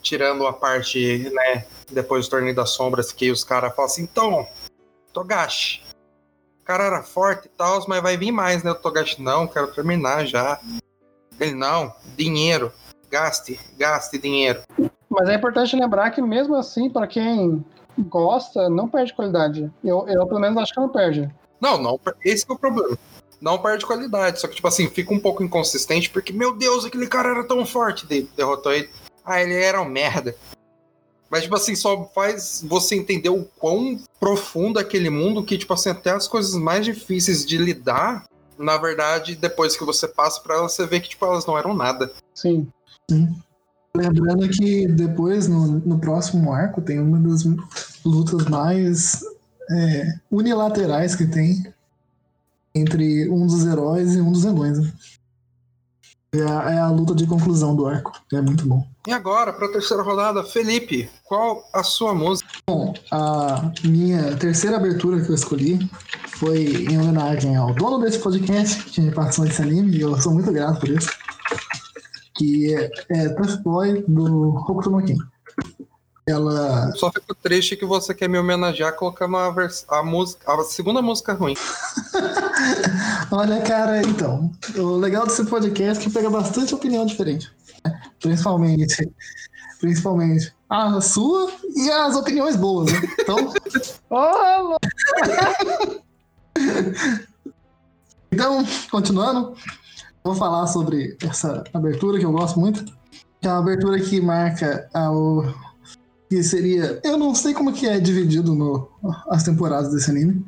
[0.00, 4.46] tirando a parte, né, depois do Torneio das Sombras, que os caras falam assim, então,
[5.12, 5.82] Togashi,
[6.62, 8.70] o cara era forte e tal, mas vai vir mais, né?
[8.70, 10.60] O Togashi, não, quero terminar já.
[11.38, 12.72] Ele, não, dinheiro,
[13.10, 14.62] gaste, gaste dinheiro.
[15.10, 17.62] Mas é importante lembrar que mesmo assim, pra quem
[18.02, 19.70] gosta, não perde qualidade.
[19.82, 21.30] Eu, eu pelo menos acho que não perde.
[21.60, 22.96] Não, não, esse é o problema.
[23.40, 27.06] Não perde qualidade, só que, tipo assim, fica um pouco inconsistente, porque, meu Deus, aquele
[27.06, 28.90] cara era tão forte, de- derrotou ele.
[29.24, 30.34] Ah, ele era um merda.
[31.30, 35.72] Mas, tipo assim, só faz você entender o quão profundo é aquele mundo que, tipo
[35.74, 38.24] assim, até as coisas mais difíceis de lidar,
[38.58, 41.74] na verdade, depois que você passa pra elas, você vê que, tipo, elas não eram
[41.74, 42.10] nada.
[42.34, 42.66] Sim.
[43.96, 47.44] Lembrando que depois, no, no próximo arco, tem uma das
[48.04, 49.22] lutas mais
[49.70, 51.72] é, unilaterais que tem
[52.74, 54.78] entre um dos heróis e um dos vilões.
[54.78, 54.92] né?
[56.34, 58.12] É a, é a luta de conclusão do arco.
[58.32, 58.86] É muito bom.
[59.06, 62.50] E agora, pra terceira rodada, Felipe, qual a sua música?
[62.68, 65.78] Bom, a minha terceira abertura que eu escolhi
[66.36, 70.34] foi em homenagem ao dono desse podcast que me passou esse anime, e eu sou
[70.34, 71.08] muito grato por isso.
[72.38, 75.16] Que é, é Tough Boy do Hokuto no Ken.
[76.26, 80.62] Ela Só fico triste que você quer me homenagear colocando a, vers- a música, a
[80.62, 81.56] segunda música ruim.
[83.32, 87.50] Olha, cara, então, o legal desse podcast é que pega bastante opinião diferente.
[87.84, 87.98] né?
[88.20, 89.10] Principalmente,
[89.80, 93.00] principalmente a sua e as opiniões boas, né?
[93.20, 93.36] Então,
[94.10, 94.78] louco!
[98.30, 99.54] então, continuando,
[100.28, 102.84] vou falar sobre essa abertura que eu gosto muito.
[103.40, 105.44] Que é uma abertura que marca o,
[106.28, 107.00] que seria.
[107.04, 108.88] Eu não sei como que é dividido no,
[109.30, 110.44] as temporadas desse anime,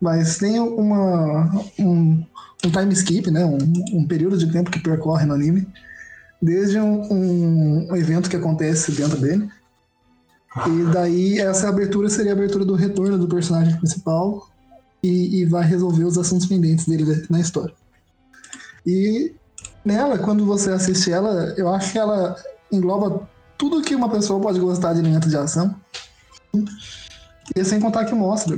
[0.00, 2.24] mas tem uma, um,
[2.64, 3.44] um time skip, né?
[3.44, 3.58] Um,
[4.00, 5.66] um período de tempo que percorre no anime,
[6.40, 9.48] desde um, um- um evento que acontece dentro dele.
[10.66, 14.50] E daí essa abertura seria a abertura do retorno do personagem principal
[15.02, 17.72] e, e vai resolver os assuntos pendentes dele na história.
[18.86, 19.34] E
[19.84, 22.36] nela, quando você assiste ela, eu acho que ela
[22.70, 25.74] engloba tudo que uma pessoa pode gostar de elemento de ação.
[27.54, 28.56] E sem contar que mostra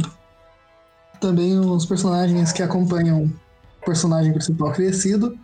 [1.20, 5.38] também os personagens que acompanham o personagem principal crescido.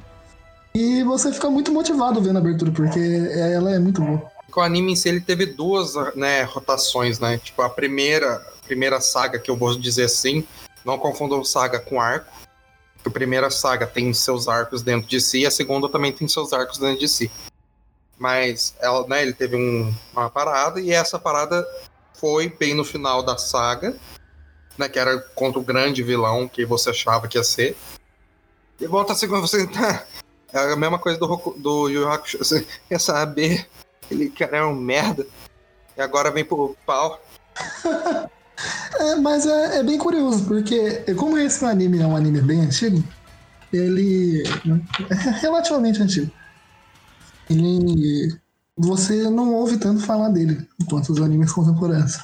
[0.75, 3.01] E você fica muito motivado vendo a abertura, porque
[3.35, 4.23] ela é muito boa.
[4.55, 7.39] O anime em si ele teve duas né, rotações, né?
[7.39, 10.45] Tipo, a primeira, primeira saga, que eu vou dizer assim,
[10.85, 12.33] não confundam saga com arco.
[13.05, 16.79] A primeira saga tem seus arcos dentro de si, a segunda também tem seus arcos
[16.79, 17.31] dentro de si.
[18.19, 21.67] Mas ela, né, ele teve um- uma parada, e essa parada
[22.15, 23.97] foi bem no final da saga,
[24.77, 24.89] né?
[24.89, 27.77] Que era contra o grande vilão que você achava que ia ser.
[28.79, 29.67] E volta a segunda, você.
[30.53, 32.39] É a mesma coisa do, do Yu Hakusho.
[32.39, 33.69] Você quer saber?
[34.11, 35.25] Ele cara é um merda.
[35.97, 37.23] E agora vem pro pau.
[38.99, 43.03] É, mas é, é bem curioso, porque como esse anime é um anime bem antigo,
[43.73, 44.43] ele
[45.11, 46.31] é relativamente antigo.
[47.49, 48.35] Ele.
[48.77, 52.19] Você não ouve tanto falar dele quanto os animes contemporâneos.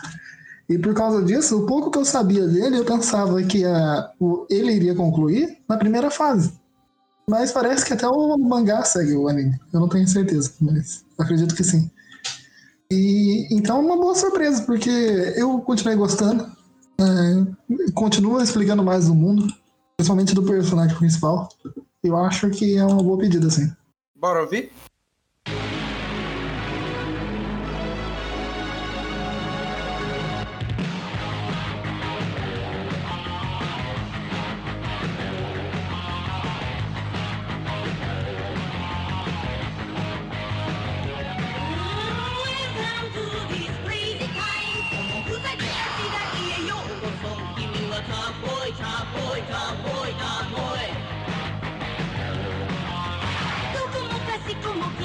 [0.68, 4.46] E por causa disso, o pouco que eu sabia dele, eu pensava que a, o-
[4.51, 6.53] ele iria concluir na primeira fase.
[7.29, 9.59] Mas parece que até o mangá segue o anime.
[9.72, 11.90] Eu não tenho certeza, mas acredito que sim.
[12.90, 14.90] E então é uma boa surpresa, porque
[15.37, 16.46] eu continuei gostando.
[16.99, 19.46] É, continua explicando mais do mundo,
[19.96, 21.49] principalmente do personagem principal.
[22.03, 23.70] Eu acho que é uma boa pedida, assim.
[24.14, 24.72] Bora ouvir?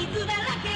[0.06, 0.71] 傷だらけ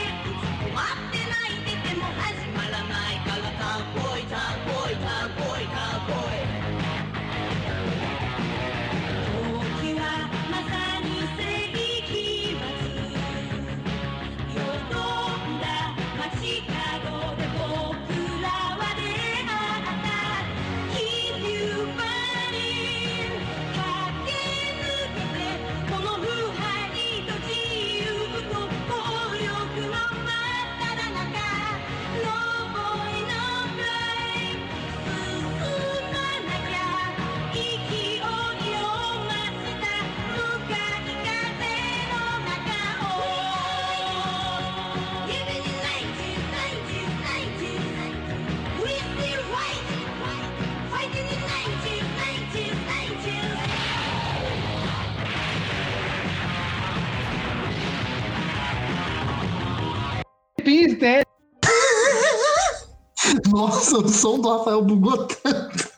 [63.97, 65.91] o som do Rafael bugou tanto.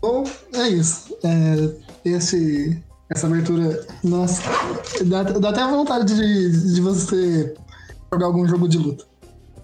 [0.00, 1.16] Bom, é isso.
[1.24, 3.84] É, esse, essa abertura.
[4.04, 4.42] Nossa,
[5.04, 7.54] dá, dá até vontade de, de você
[8.12, 9.04] jogar algum jogo de luta.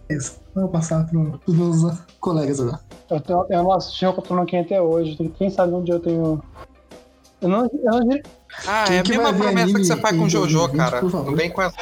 [0.08, 0.40] É isso.
[0.54, 2.80] Vou passar para os meus colegas agora.
[3.10, 5.16] Eu, tenho, eu não assisti o Patrão aqui até hoje.
[5.38, 6.42] Quem sabe onde eu tenho.
[7.40, 8.20] Eu não, eu não
[8.66, 11.02] Ah, Quem é a que mesma promessa que você faz com o Jojo, 2020, cara.
[11.02, 11.76] Não vem com essa.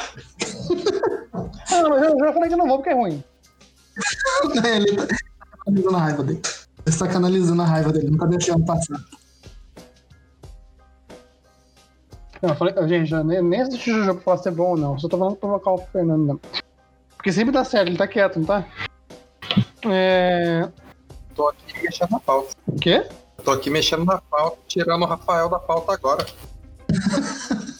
[1.71, 3.23] Ah, mas eu já falei que não vou porque é ruim.
[4.63, 5.15] Ele tá
[5.65, 6.41] canalizando a raiva dele.
[6.43, 8.99] Ele está canalizando a raiva dele, não tá deixando passar.
[12.41, 14.69] Não, eu falei, gente, eu nem, nem assisti o jogo pra falar se é bom
[14.71, 14.97] ou não.
[14.97, 16.39] Só tô falando pra provocar o Fernando, não.
[17.15, 18.65] Porque sempre dá certo, ele tá quieto, não tá?
[19.87, 20.67] É.
[21.35, 22.55] Tô aqui mexendo na pauta.
[22.65, 23.05] O quê?
[23.43, 26.25] Tô aqui mexendo na pauta, tirando o Rafael da pauta agora.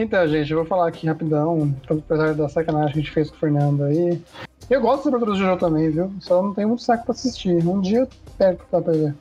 [0.00, 3.36] Então, gente, eu vou falar aqui rapidão, apesar da sacanagem que a gente fez com
[3.36, 4.22] o Fernando aí.
[4.70, 6.12] Eu gosto da abertura do Jojo também, viu?
[6.20, 7.66] Só não tenho muito saco pra assistir.
[7.66, 9.14] Um dia eu pego pra ver.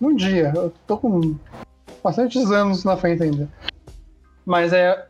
[0.00, 0.52] Um dia.
[0.54, 1.36] Eu tô com
[2.02, 3.48] bastantes anos na frente ainda.
[4.44, 5.06] Mas é.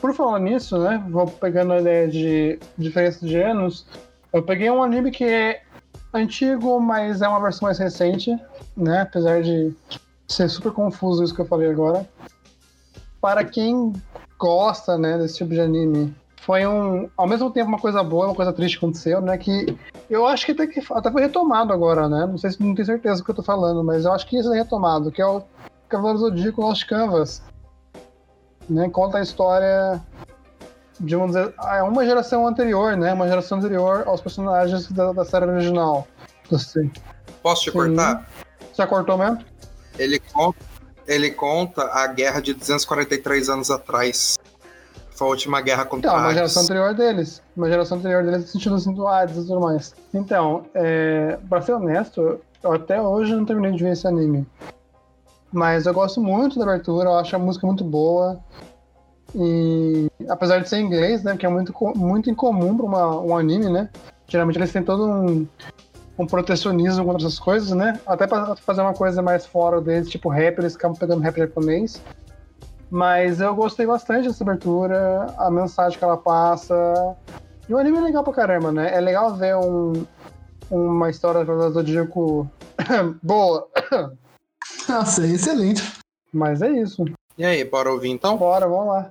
[0.00, 1.04] Por falar nisso, né?
[1.10, 3.86] Vou pegando a ideia de diferença de anos.
[4.32, 5.62] Eu peguei um anime que é
[6.14, 8.36] antigo, mas é uma versão mais recente,
[8.76, 9.02] né?
[9.02, 9.74] Apesar de
[10.28, 12.08] ser super confuso isso que eu falei agora.
[13.20, 13.92] Para quem
[14.38, 18.34] gosta, né, desse tipo de anime, foi um, ao mesmo tempo uma coisa boa, uma
[18.34, 19.78] coisa triste que aconteceu, né, que
[20.10, 22.84] eu acho que até, que até foi retomado agora, né, não sei se não tenho
[22.84, 25.26] certeza do que eu tô falando, mas eu acho que isso é retomado, que é
[25.26, 25.42] o
[25.88, 27.42] Cavaleiro Zodíaco Lost Canvas,
[28.68, 30.02] né, conta a história
[30.98, 35.46] de, dizer, é uma geração anterior, né, uma geração anterior aos personagens da, da série
[35.46, 36.08] original.
[36.50, 36.90] Você
[37.40, 37.76] Posso te Sim.
[37.78, 38.28] cortar?
[38.74, 39.44] já cortou mesmo?
[39.98, 40.58] Ele conta,
[41.06, 44.36] ele conta a guerra de 243 anos atrás.
[45.14, 46.34] Foi a última guerra contra Então, uma Hades.
[46.36, 47.42] geração anterior deles.
[47.56, 49.94] Uma geração anterior deles no sentido assim do Hades e tudo mais.
[50.12, 54.46] Então, é, pra ser honesto, eu até hoje não terminei de ver esse anime.
[55.52, 58.40] Mas eu gosto muito da abertura, eu acho a música muito boa.
[59.34, 61.36] E apesar de ser em inglês, né?
[61.36, 63.88] Que é muito, muito incomum pra uma, um anime, né?
[64.26, 65.46] Geralmente eles têm todo um,
[66.18, 67.98] um protecionismo contra essas coisas, né?
[68.06, 72.00] Até pra fazer uma coisa mais fora deles, tipo rap, eles acabam pegando rap japonês.
[72.92, 77.16] Mas eu gostei bastante dessa abertura, a mensagem que ela passa.
[77.66, 78.94] E o anime é legal pra caramba, né?
[78.94, 80.04] É legal ver um,
[80.70, 82.46] uma história do Zodíaco
[83.22, 83.66] boa.
[84.86, 85.82] Nossa, é excelente.
[86.30, 87.06] Mas é isso.
[87.38, 88.36] E aí, bora ouvir então?
[88.36, 89.08] Bora, vamos lá.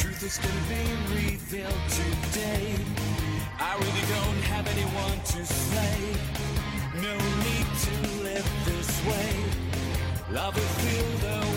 [0.00, 0.84] Truth is gonna be
[1.14, 2.74] revealed today.
[3.58, 6.00] I really don't have anyone to slay.
[7.06, 7.94] No need to
[8.24, 9.32] live this way.
[10.32, 11.49] Love will fill the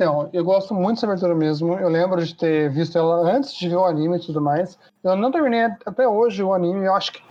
[0.00, 1.74] então, eu gosto muito dessa abertura mesmo.
[1.74, 4.78] Eu lembro de ter visto ela antes de ver o anime e tudo mais.
[5.04, 7.22] Eu não terminei até hoje o anime, eu acho que.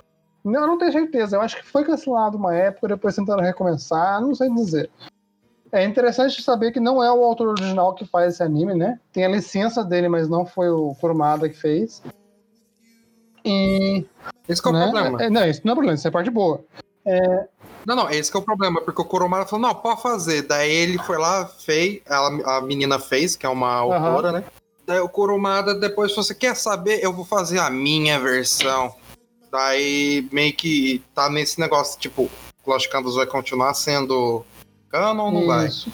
[0.46, 4.22] Não, eu não tenho certeza, eu acho que foi cancelado uma época, depois tentaram recomeçar,
[4.22, 4.88] não sei dizer.
[5.72, 9.00] É interessante saber que não é o autor original que faz esse anime, né?
[9.12, 12.04] Tem a licença dele, mas não foi o Kurumada que fez.
[13.44, 14.06] E.
[14.48, 14.84] Esse é o né?
[14.84, 15.24] problema.
[15.24, 16.64] É, não, isso não é problema, isso é parte boa.
[17.90, 20.44] Não, não, esse que é o problema, porque o Kurumada falou, não, pode fazer.
[20.44, 24.44] Daí ele foi lá, fez, ela, a menina fez, que é uma autora, né?
[24.86, 27.04] Daí o Kurumada depois falou, você quer saber?
[27.04, 28.94] Eu vou fazer a minha versão.
[29.52, 32.30] Daí meio que tá nesse negócio, tipo,
[32.64, 34.46] Lost Canvas vai continuar sendo
[34.92, 35.66] canon ou não vai?
[35.66, 35.92] Isso.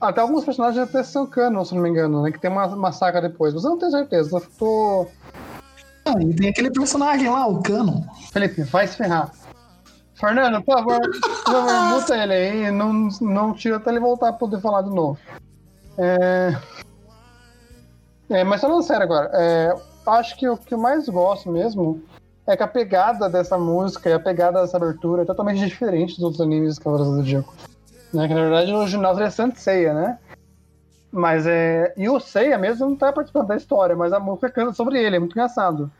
[0.00, 2.30] Até alguns personagens até são canon, se não me engano, né?
[2.30, 3.52] Que tem uma, uma saga depois.
[3.52, 4.36] Mas eu não tenho certeza.
[4.36, 5.08] Eu tô
[6.04, 8.06] Ah, e tem aquele personagem lá, o Cano.
[8.32, 9.32] Felipe, vai se ferrar.
[10.24, 11.00] Fernando, por favor,
[11.44, 12.70] por favor, muta ele aí.
[12.70, 15.18] Não, não tira até ele voltar pra poder falar de novo.
[15.98, 16.56] É...
[18.30, 19.74] é, mas falando sério agora, é,
[20.06, 22.02] acho que o que eu mais gosto mesmo
[22.46, 26.24] é que a pegada dessa música e a pegada dessa abertura é totalmente diferente dos
[26.24, 27.54] outros animes de Cavaleiros do Zodíaco.
[28.12, 28.26] Né?
[28.26, 30.18] Que na verdade no original seria Saint Seiya, né?
[31.12, 31.94] Mas é.
[31.96, 35.16] E o Seiya mesmo não tá participando da história, mas a música canta sobre ele,
[35.16, 35.90] é muito engraçado.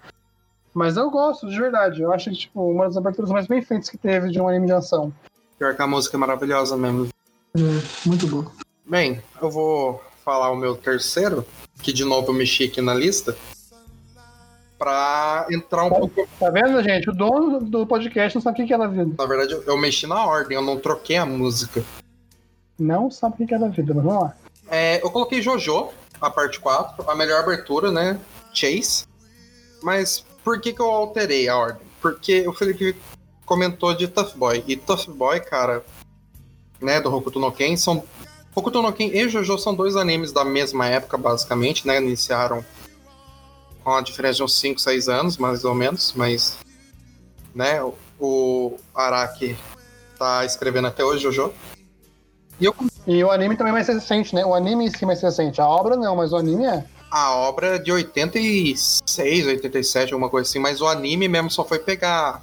[0.74, 2.02] Mas eu gosto, de verdade.
[2.02, 4.66] Eu acho que, tipo, uma das aberturas mais bem feitas que teve de um anime
[4.66, 5.12] de ação.
[5.56, 7.08] Pior que a música é maravilhosa mesmo.
[7.56, 7.60] É,
[8.04, 8.50] muito bom.
[8.84, 11.46] Bem, eu vou falar o meu terceiro,
[11.80, 13.36] que de novo eu mexi aqui na lista,
[14.76, 16.28] pra entrar um pouco.
[16.40, 17.08] Tá vendo, gente?
[17.08, 19.14] O dono do podcast não sabe o que é da vida.
[19.16, 21.84] Na verdade, eu mexi na ordem, eu não troquei a música.
[22.78, 24.36] Não sabe o que que é da vida, mas vamos lá.
[24.68, 28.18] É, eu coloquei Jojo, a parte 4, a melhor abertura, né?
[28.52, 29.06] Chase.
[29.82, 31.82] Mas por que, que eu alterei a ordem?
[32.00, 32.94] Porque o Felipe
[33.46, 34.62] comentou de Tough Boy.
[34.66, 35.84] E Tough Boy, cara,
[36.80, 38.04] né, do Hokuto no Ken, são.
[38.54, 41.96] Hokuto no Ken e Jojo são dois animes da mesma época, basicamente, né?
[42.00, 42.64] Iniciaram
[43.82, 46.56] com a diferença de uns 5, 6 anos, mais ou menos, mas.
[47.54, 47.80] Né,
[48.20, 49.56] o- Araki
[50.18, 51.52] tá escrevendo até hoje Jojo.
[52.60, 52.74] E eu
[53.06, 54.44] E o anime também é mais recente, né?
[54.46, 55.60] O anime em si é mais recente.
[55.60, 56.84] A obra não, mas o anime é.
[57.16, 61.78] A obra é de 86, 87, alguma coisa assim, mas o anime mesmo só foi
[61.78, 62.42] pegar.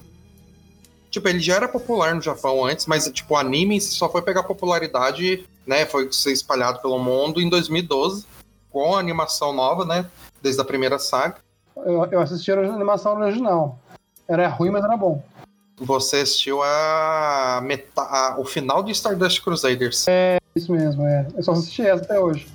[1.09, 4.43] Tipo, ele já era popular no Japão antes, mas tipo, o anime só foi pegar
[4.43, 5.85] popularidade, né?
[5.85, 8.25] Foi ser espalhado pelo mundo em 2012,
[8.71, 10.05] com a animação nova, né?
[10.41, 11.35] Desde a primeira saga.
[11.75, 13.77] Eu, eu assisti a animação original.
[14.25, 15.21] Era ruim, mas era bom.
[15.75, 18.01] Você assistiu a, meta...
[18.03, 20.05] a- o final de Stardust Crusaders,
[20.55, 21.27] Isso mesmo, é.
[21.35, 22.47] Eu só assisti essa até hoje.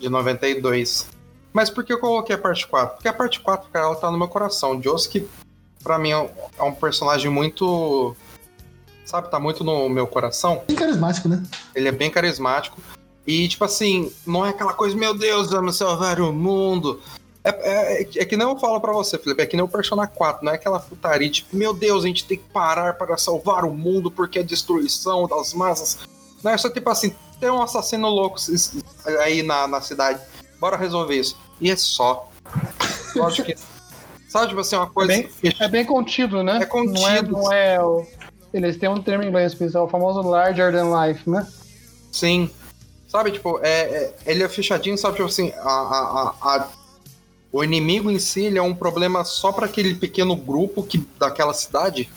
[0.00, 1.06] de 92.
[1.52, 2.94] Mas por que eu coloquei a parte 4?
[2.96, 4.80] Porque a parte 4, cara, ela tá no meu coração.
[4.80, 5.28] Josuke,
[5.82, 6.28] pra mim, é um-
[6.58, 8.16] é um personagem muito.
[9.04, 10.62] Sabe, tá muito no meu coração.
[10.68, 11.42] Bem carismático, né?
[11.74, 12.78] Ele é bem carismático.
[13.26, 17.00] E, tipo assim, não é aquela coisa, meu Deus, vamos salvar o mundo.
[17.42, 20.06] É, é, é que não eu falo pra você, Felipe, é que nem o Persona
[20.06, 23.64] 4, não é aquela putaria, tipo, meu Deus, a gente tem que parar para salvar
[23.64, 25.98] o mundo porque é destruição das massas.
[26.44, 28.36] Não, é só tipo assim, tem um assassino louco
[29.22, 30.20] aí na, na cidade,
[30.60, 31.36] bora resolver isso.
[31.60, 32.28] E é só.
[33.16, 33.56] Lógico que.
[34.28, 35.12] Sabe, tipo assim, uma coisa.
[35.12, 36.58] bem- É bem contido, né?
[36.62, 36.92] É contido.
[37.00, 38.06] Não é, não é o...
[38.52, 41.46] Eles têm um termo em inglês isso, é o famoso larger than life, né?
[42.12, 42.50] Sim.
[43.08, 45.98] Sabe, tipo, é, é- ele é fechadinho, sabe, tipo assim, a, a,
[46.42, 46.68] a- a-
[47.52, 51.52] o inimigo em si ele é um problema só pra aquele pequeno grupo que, daquela
[51.52, 52.08] cidade.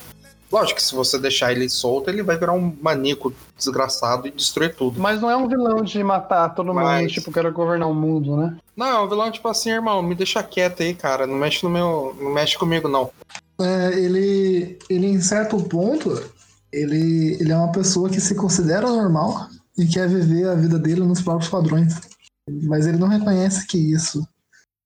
[0.53, 4.75] Lógico que se você deixar ele solto, ele vai virar um maníaco desgraçado e destruir
[4.75, 5.01] tudo.
[5.01, 8.37] Mas não é um vilão de matar todo mundo, Mas- tipo, quero governar o mundo,
[8.37, 8.55] né?
[8.77, 11.25] Não, é um vilão tipo assim, irmão, me deixa quieto aí, cara.
[11.25, 12.15] Não mexe no meu.
[12.21, 13.09] Não mexe comigo, não.
[13.59, 16.23] É, ele, ele, em certo ponto,
[16.71, 21.01] ele, ele é uma pessoa que se considera normal e quer viver a vida dele
[21.01, 21.99] nos próprios padrões.
[22.47, 24.23] Mas ele não reconhece que isso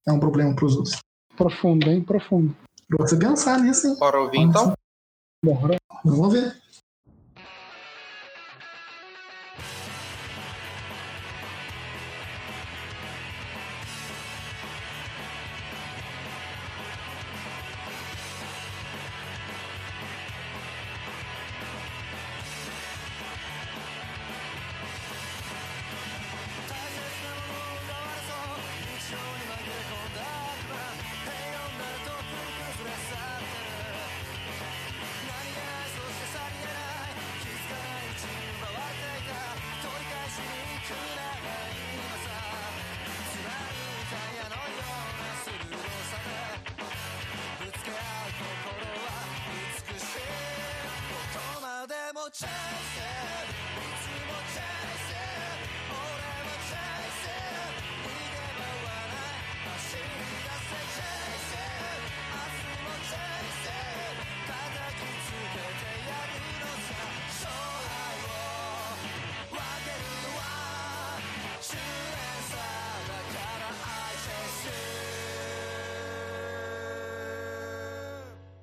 [0.07, 0.97] é um problema para os outros.
[1.35, 2.01] Profundo, hein?
[2.01, 2.55] Profundo.
[2.87, 3.97] Pra você pensar nisso, hein?
[3.99, 4.73] Bora ouvir então?
[5.43, 5.77] Bora.
[6.03, 6.66] Vamos ver.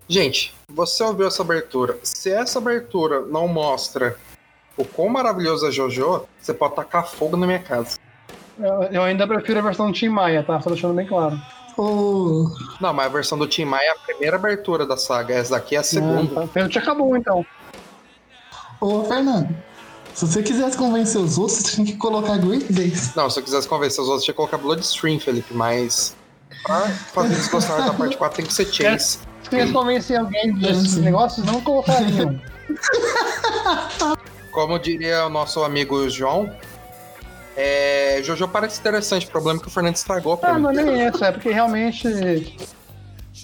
[0.08, 1.98] 'Gente, você ouviu essa abertura.
[2.02, 4.16] Se essa abertura não mostra
[4.76, 7.96] o quão maravilhoso é Jojo, você pode tacar fogo na minha casa.
[8.58, 10.60] Eu, eu ainda prefiro a versão do Tim Maia, tá?
[10.60, 11.40] Só deixando bem claro.
[11.76, 12.48] Ô,
[12.80, 15.34] Não, mas a versão do Tim Maia é a primeira abertura da saga.
[15.34, 16.42] Essa daqui é a segunda.
[16.42, 16.68] Ah, tá.
[16.68, 17.44] Já acabou, então.
[18.80, 19.54] ô, Fernando,
[20.14, 23.14] se você quisesse convencer os outros, você tinha que colocar Great Days.
[23.16, 26.14] Não, se eu quisesse convencer os outros, tinha que colocar Bloodstream, Felipe, mas.
[26.62, 29.18] Pra fazer eles gostarem da parte 4 tem que ser Chase.
[29.48, 32.40] Se eles convencem alguém desses negócios, não colocariam.
[34.50, 36.50] Como diria o nosso amigo João,
[37.56, 39.26] é, Jojo parece interessante.
[39.26, 40.62] O problema é que o Fernando estragou pra Ah, mim.
[40.62, 42.06] não é nem isso, é porque realmente.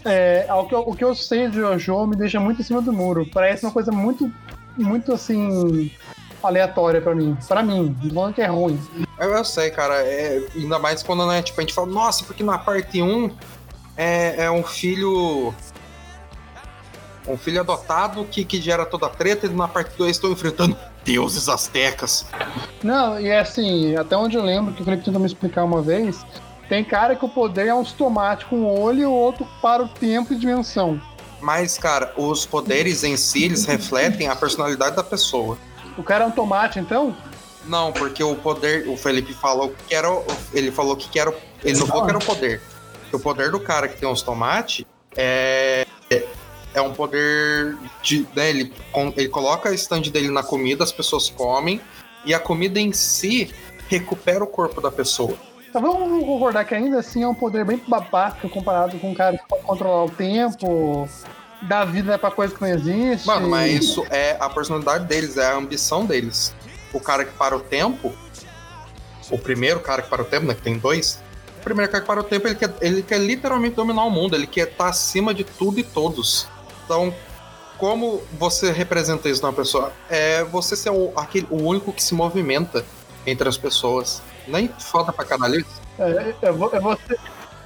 [0.04, 2.80] É, o, que eu, o que eu sei de Jojo me deixa muito em cima
[2.80, 3.26] do muro.
[3.32, 4.32] Parece uma coisa muito,
[4.76, 5.90] muito assim.
[6.42, 7.36] aleatória pra mim.
[7.46, 8.80] Pra mim, não falando que é ruim.
[9.18, 9.96] Eu, eu sei, cara.
[10.06, 13.30] é, ainda mais quando né, tipo, a gente fala, nossa, porque na parte 1
[13.96, 15.52] é, é um filho.
[17.30, 20.76] Um filho adotado que, que gera toda a treta, e na parte 2 estão enfrentando
[21.04, 22.26] deuses astecas.
[22.82, 25.82] Não, e é assim, até onde eu lembro que o Felipe tentou me explicar uma
[25.82, 26.24] vez,
[26.68, 29.82] tem cara que o poder é uns tomates com um olho e o outro para
[29.82, 31.00] o tempo e dimensão.
[31.40, 35.58] Mas, cara, os poderes em si, eles refletem a personalidade da pessoa.
[35.96, 37.16] O cara é um tomate, então?
[37.64, 40.08] Não, porque o poder, o Felipe falou que era.
[40.52, 41.34] Ele falou que era.
[41.62, 42.60] Ele não falou que era o poder.
[43.12, 44.84] O poder do cara que tem os tomates
[45.16, 45.86] é.
[46.74, 48.26] É- um poder de.
[48.34, 48.72] Né, ele,
[49.16, 51.80] ele coloca a stand dele na comida, as pessoas comem,
[52.24, 53.52] e a comida em si
[53.88, 55.36] recupera o corpo da pessoa.
[55.68, 59.38] Então vamos concordar que ainda assim é um poder bem babaca comparado com um cara
[59.38, 61.08] que pode controlar o tempo,
[61.62, 63.26] dar vida pra coisa que não existe.
[63.26, 66.54] Mano, mas isso é a personalidade deles, é a ambição deles.
[66.92, 68.12] O cara que para o tempo,
[69.30, 70.54] o primeiro cara que para o tempo, né?
[70.54, 71.20] Que tem dois.
[71.60, 74.34] O primeiro cara que para o tempo, ele quer, ele quer literalmente dominar o mundo,
[74.34, 76.48] ele quer estar acima de tudo e todos.
[76.90, 77.14] Então,
[77.78, 79.92] como você representa isso numa pessoa?
[80.08, 82.84] É você ser o, aquele, o único que se movimenta
[83.24, 84.20] entre as pessoas.
[84.48, 85.80] Nem falta pra caralho isso.
[86.00, 87.16] É, eu, vou, eu, vou ser,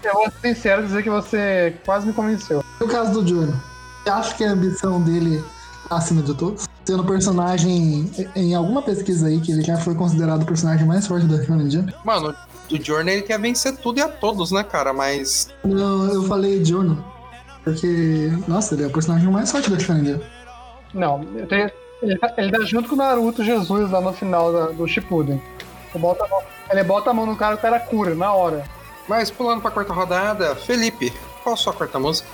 [0.02, 2.62] eu vou ser sincero e dizer que você quase me convenceu.
[2.78, 3.54] No caso do Johnny,
[4.02, 5.42] você acha que a ambição dele
[5.88, 6.66] tá acima de todos?
[6.84, 11.26] Sendo personagem, em alguma pesquisa aí, que ele já foi considerado o personagem mais forte
[11.26, 11.94] da Shonen Jump?
[12.04, 12.34] Mano,
[12.70, 14.92] o Journey ele quer vencer tudo e a todos, né, cara?
[14.92, 17.02] Mas Não, eu falei Johnny,
[17.64, 20.20] porque, nossa, ele é o personagem mais forte da Jump.
[20.92, 21.70] Não, tenho-
[22.02, 25.40] ele, tá, ele tá junto com o Naruto Jesus lá no final da- do Shippuden.
[25.94, 28.32] Ele bota, a mão, ele bota a mão no cara e o cara cura, na
[28.32, 28.64] hora.
[29.08, 31.12] Mas pulando pra quarta rodada, Felipe,
[31.42, 32.28] qual a sua quarta música?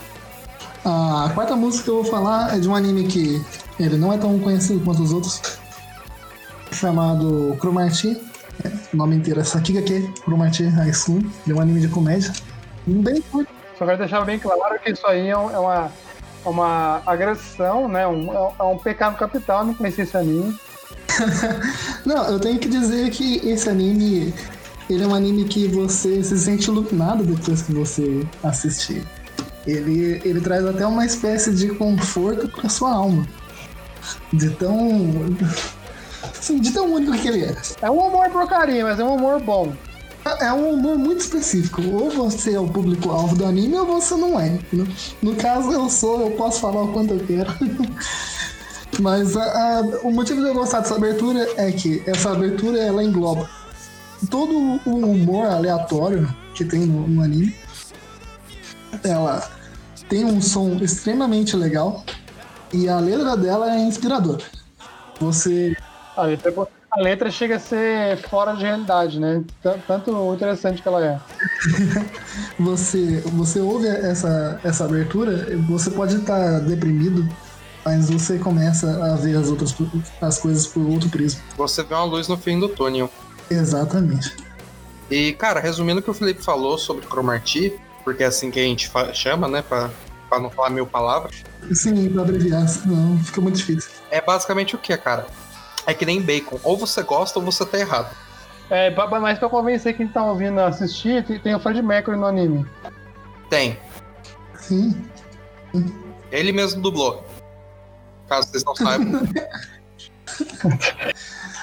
[0.83, 3.41] A quarta música que eu vou falar é de um anime que
[3.79, 5.41] ele não é tão conhecido quanto os outros,
[6.71, 8.19] chamado Cromarty.
[8.63, 11.19] É, o nome inteiro é Sakigake Cromarty High School.
[11.45, 12.31] Ele é um anime de comédia.
[12.85, 13.51] Bem curto.
[13.81, 15.91] Só quero deixar bem claro que isso aí é, é uma,
[16.45, 18.05] é uma agressão, né?
[18.05, 20.55] Um, é, é um pecado capital, não conheci esse anime.
[22.05, 24.35] Não, eu tenho que dizer que esse anime,
[24.87, 29.03] ele é um anime que você se sente iluminado depois que você assistir.
[29.65, 33.27] Ele, ele traz até uma espécie de conforto pra sua alma.
[34.31, 34.77] De tão.
[36.37, 37.55] Assim, de tão único que ele é.
[37.81, 39.73] É um humor porcaria, mas é um humor bom.
[40.39, 41.81] É um humor muito específico.
[41.81, 44.59] Ou você é o público-alvo do anime ou você não é.
[44.71, 44.87] No,
[45.21, 47.51] no caso, eu sou, eu posso falar o quanto eu quero.
[48.99, 49.43] Mas a-
[49.79, 53.49] a- o motivo de eu gostar dessa abertura é que essa abertura ela engloba
[54.29, 57.55] todo o humor aleatório que tem no, no anime.
[59.03, 59.49] Ela
[60.09, 62.03] tem um som extremamente legal
[62.73, 64.43] e a letra dela é inspiradora.
[65.19, 65.75] Você
[66.15, 66.53] A letra,
[66.91, 69.43] a letra chega a ser fora de realidade, né?
[69.63, 71.19] Tan- Tanto interessante que ela é.
[72.59, 77.27] você, você ouve essa, essa abertura, você pode estar deprimido,
[77.85, 79.73] mas você começa a ver as outras
[80.21, 81.41] as coisas por outro prisma.
[81.57, 83.09] Você vê uma luz no fim do túnel.
[83.49, 84.35] Exatamente.
[85.09, 87.73] E, cara, resumindo o que o Felipe falou sobre Cromarty,
[88.03, 89.89] porque é assim que a gente chama, né, pra,
[90.29, 93.91] pra não falar mil palavras, Sim, pra abreviar, senão fica muito difícil.
[94.09, 95.27] é basicamente o que, cara?
[95.90, 96.58] É que nem bacon.
[96.64, 98.14] Ou você gosta ou você tá errado.
[98.68, 101.80] É, pa- pa- mas pra convencer quem tá ouvindo a assistir, tem, tem o Fred
[101.82, 102.66] Mercury no anime.
[103.48, 103.78] Tem.
[104.56, 105.08] Sim.
[106.32, 107.24] Ele mesmo dublou.
[108.28, 109.22] Caso vocês não saibam.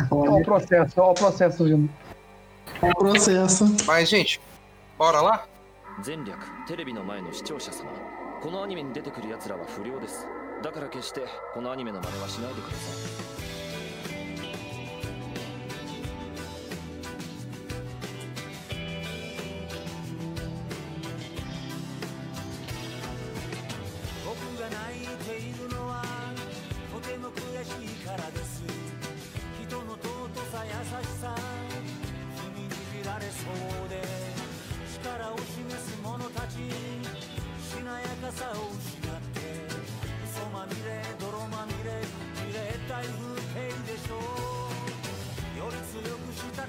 [0.09, 1.89] Olha o processo, olha o processo vindo.
[2.81, 3.65] É o processo.
[3.85, 4.39] Mas, gente,
[4.97, 5.45] bora lá?
[6.03, 6.37] 前略
[6.67, 7.91] テレビの前の視聴者様
[8.41, 10.25] このアニメに出てくる奴らは不良です
[10.63, 11.21] だから決して
[11.53, 12.77] このアニメの真似はしないでくださ
[13.36, 13.36] い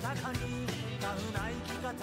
[0.09, 0.65] 中に
[0.99, 1.93] タフな生き方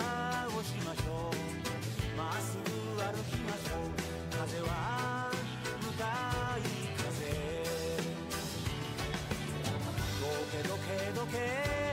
[0.57, 3.91] をしましょうまっすぐ歩きましょう
[4.31, 5.33] 風は
[5.83, 6.05] 向か
[6.57, 6.63] い
[7.03, 7.03] 風。
[10.23, 10.89] どけどけ
[11.19, 11.86] どけ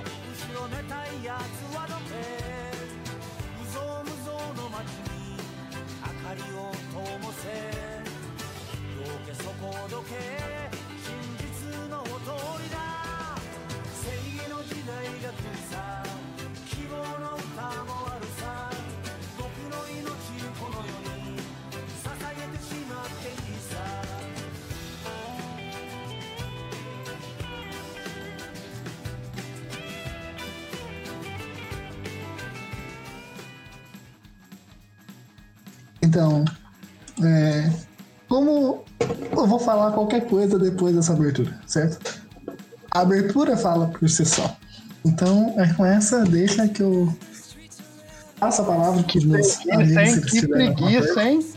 [36.14, 36.45] Então,
[37.24, 37.72] é,
[38.30, 38.84] como
[39.36, 42.22] eu vou falar qualquer coisa depois dessa abertura, certo?
[42.91, 44.55] A abertura fala por si só.
[45.03, 47.11] Então, é com essa deixa que eu
[48.39, 50.30] passo a palavra que meus Preguiça, amigos hein?
[50.30, 51.53] se Que preguiça, hein?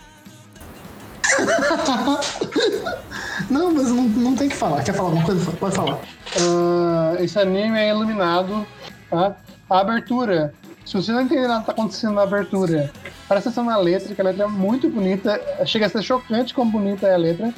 [3.51, 4.83] Não, mas não, não tem que falar.
[4.83, 5.53] Quer falar alguma coisa?
[5.53, 6.01] Pode falar.
[6.41, 8.67] Ah, esse anime é iluminado,
[9.11, 9.37] tá?
[9.69, 10.55] A abertura.
[10.87, 12.91] Se você não entender nada que tá acontecendo na abertura,
[13.29, 15.41] presta atenção na letra, que a letra é muito bonita.
[15.67, 17.53] Chega a ser chocante como bonita é a letra.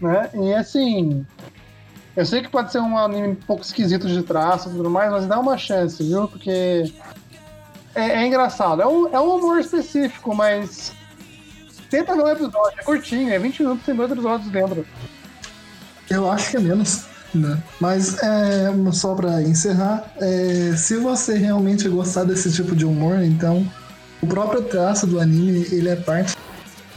[0.00, 0.30] Né?
[0.34, 1.26] E assim.
[2.16, 5.10] Eu sei que pode ser um anime um pouco esquisito de traço e tudo mais,
[5.10, 6.26] mas dá uma chance, viu?
[6.26, 6.92] Porque
[7.94, 8.82] é, é engraçado.
[8.82, 10.92] É um, é um humor específico, mas
[11.88, 12.80] tenta ver um episódio.
[12.80, 14.84] É curtinho, é 20 minutos, tem dois episódios dentro.
[16.10, 17.06] Eu acho que é menos.
[17.34, 17.62] Né?
[17.78, 23.66] Mas é, só pra encerrar, é, se você realmente gostar desse tipo de humor, então
[24.22, 26.36] o próprio traço do anime ele é parte.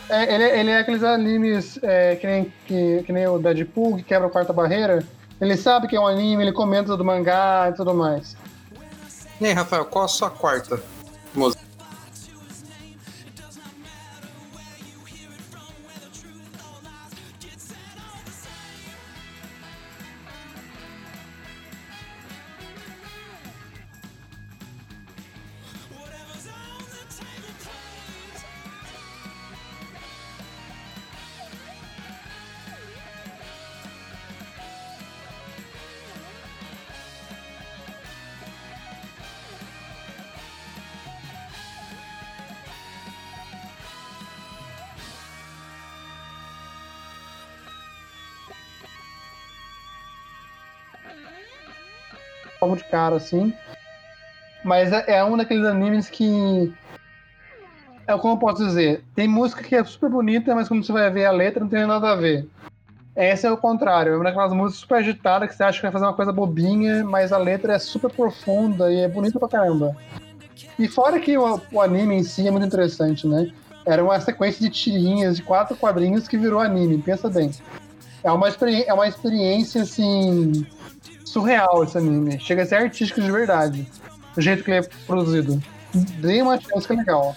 [0.09, 4.03] É, ele, ele é aqueles animes é, que, nem, que, que nem o Deadpool, que
[4.03, 5.03] quebra a quarta barreira.
[5.39, 8.35] Ele sabe que é um anime, ele comenta do mangá e tudo mais.
[9.39, 10.79] E aí, Rafael, qual a sua quarta
[11.33, 11.70] música?
[52.61, 53.53] Logo de cara, assim.
[54.63, 56.73] Mas é, é um daqueles animes que.
[58.07, 59.03] É como eu posso dizer.
[59.15, 61.85] Tem música que é super bonita, mas quando você vai ver a letra, não tem
[61.85, 62.47] nada a ver.
[63.15, 64.13] Esse é o contrário.
[64.13, 67.03] É uma daquelas músicas super agitadas que você acha que vai fazer uma coisa bobinha,
[67.03, 69.95] mas a letra é super profunda e é bonita pra caramba.
[70.77, 73.51] E fora que o, o anime em si é muito interessante, né?
[73.85, 77.51] Era uma sequência de tirinhas de quatro quadrinhos que virou anime, pensa bem.
[78.23, 80.65] É uma, é uma experiência, assim,
[81.31, 82.39] surreal esse anime.
[82.39, 83.87] Chega a ser artístico de verdade.
[84.35, 85.61] O jeito que ele é produzido.
[85.93, 87.35] Dê uma chance que é legal.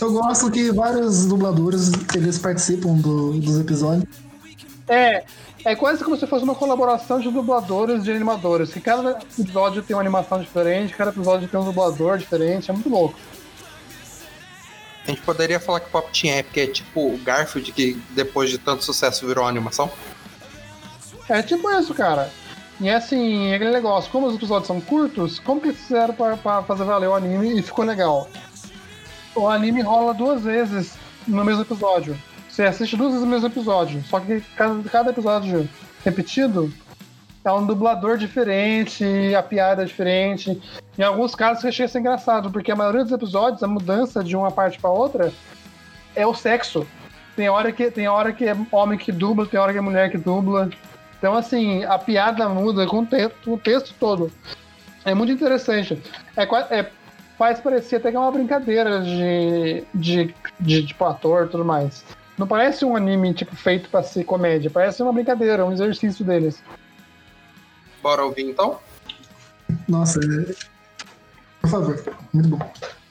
[0.00, 4.04] Eu gosto que vários dubladores eles participam do- dos episódios.
[4.88, 5.24] É,
[5.64, 8.72] é quase como se fosse uma colaboração de dubladores e de animadores.
[8.72, 12.88] Que cada episódio tem uma animação diferente, cada episódio tem um dublador diferente, é muito
[12.88, 13.14] louco.
[15.06, 18.56] A gente poderia falar que Pop Team Epic é tipo o Garfield, que depois de
[18.56, 19.90] tanto sucesso virou uma animação?
[21.28, 22.30] É tipo isso, cara.
[22.80, 26.62] E assim, é aquele negócio, como os episódios são curtos, como que fizeram pra, pra
[26.62, 28.28] fazer valer o anime e ficou legal?
[29.34, 30.96] O anime rola duas vezes
[31.26, 32.16] no mesmo episódio.
[32.48, 35.68] Você assiste duas vezes o mesmo episódio, só que cada, cada episódio
[36.04, 36.72] repetido
[37.44, 39.04] é um dublador diferente,
[39.36, 40.60] a piada é diferente.
[40.98, 44.36] Em alguns casos chega a ser engraçado, porque a maioria dos episódios, a mudança de
[44.36, 45.32] uma parte pra outra
[46.16, 46.86] é o sexo.
[47.36, 50.10] Tem hora que, tem hora que é homem que dubla, tem hora que é mulher
[50.10, 50.70] que dubla.
[51.24, 54.30] Então, assim, a piada muda com o texto, com o texto todo.
[55.06, 55.98] É muito interessante.
[56.36, 56.42] É,
[56.78, 56.90] é-
[57.38, 62.04] faz parecer até que é uma brincadeira de, de, de tipo, ator e tudo mais.
[62.36, 64.70] Não parece um anime, tipo, feito pra ser comédia.
[64.70, 66.62] Parece uma brincadeira, um exercício deles.
[68.02, 68.78] Bora ouvir então?
[69.88, 70.54] Nossa, é...
[71.62, 72.04] por favor,
[72.34, 73.03] muito bom.「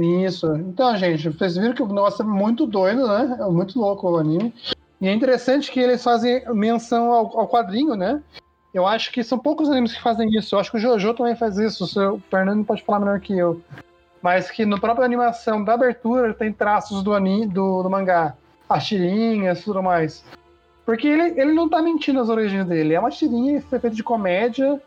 [0.00, 0.54] Isso.
[0.56, 3.36] Então, gente, vocês viram que o negócio é muito doido, né?
[3.40, 4.54] É muito louco o anime.
[5.00, 8.22] E é interessante que eles fazem menção ao, ao quadrinho, né?
[8.72, 10.54] Eu acho que são poucos animes que fazem isso.
[10.54, 11.84] Eu acho que o Jojo também faz isso.
[11.84, 13.60] O seu Fernando pode falar melhor que eu.
[14.22, 18.34] Mas que no próprio animação da abertura tem traços do anime, do, do mangá.
[18.68, 20.24] As tirinhas e tudo mais.
[20.86, 22.94] Porque ele, ele não tá mentindo as origens dele.
[22.94, 24.80] É uma tirinha feita de comédia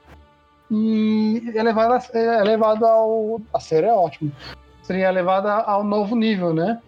[0.71, 3.41] e é levado, a- é levado ao.
[3.53, 4.31] A série é ótimo.
[4.83, 6.79] Seria levada ao novo nível, né?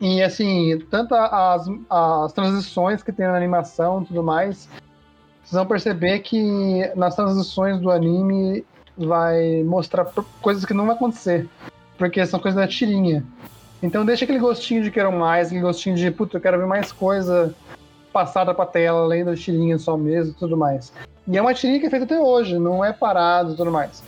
[0.00, 4.68] E assim, tanto as, as transições que tem na animação e tudo mais,
[5.42, 8.64] vocês vão perceber que nas transições do anime
[8.98, 10.04] vai mostrar
[10.42, 11.48] coisas que não vai acontecer.
[11.96, 13.24] Porque são coisas da tirinha.
[13.82, 16.92] Então deixa aquele gostinho de quero mais, aquele gostinho de, puta, eu quero ver mais
[16.92, 17.54] coisa
[18.12, 20.92] passada pra tela, além da tirinha só mesmo e tudo mais.
[21.28, 24.02] E é uma tirinha que é feita até hoje, não é parado e tudo mais.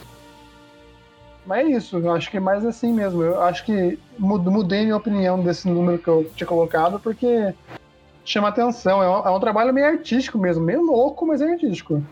[1.48, 3.22] Mas é isso, eu acho que é mais assim mesmo.
[3.22, 7.54] Eu acho que mud- mudei minha opinião desse número que eu tinha colocado, porque
[8.22, 9.02] chama atenção.
[9.02, 12.04] É um, é um trabalho meio artístico mesmo, meio louco, mas é artístico.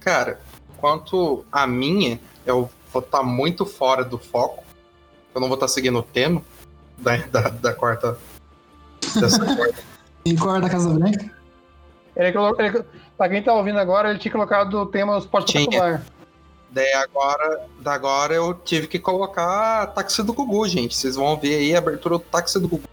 [0.00, 0.40] Cara,
[0.78, 4.64] quanto a minha, eu vou estar muito fora do foco.
[5.34, 6.40] Eu não vou estar seguindo o tema
[6.96, 8.16] da, da, da quarta.
[9.20, 9.82] Dessa quarta.
[10.24, 11.30] Em cor da Casa Branca.
[12.16, 15.66] Ele, ele, pra quem tá ouvindo agora, ele tinha colocado o tema esporte Tinha.
[15.66, 16.02] popular.
[16.72, 20.96] Daí agora, agora eu tive que colocar táxi do Gugu, gente.
[20.96, 22.88] Vocês vão ver aí a abertura do táxi do Gugu.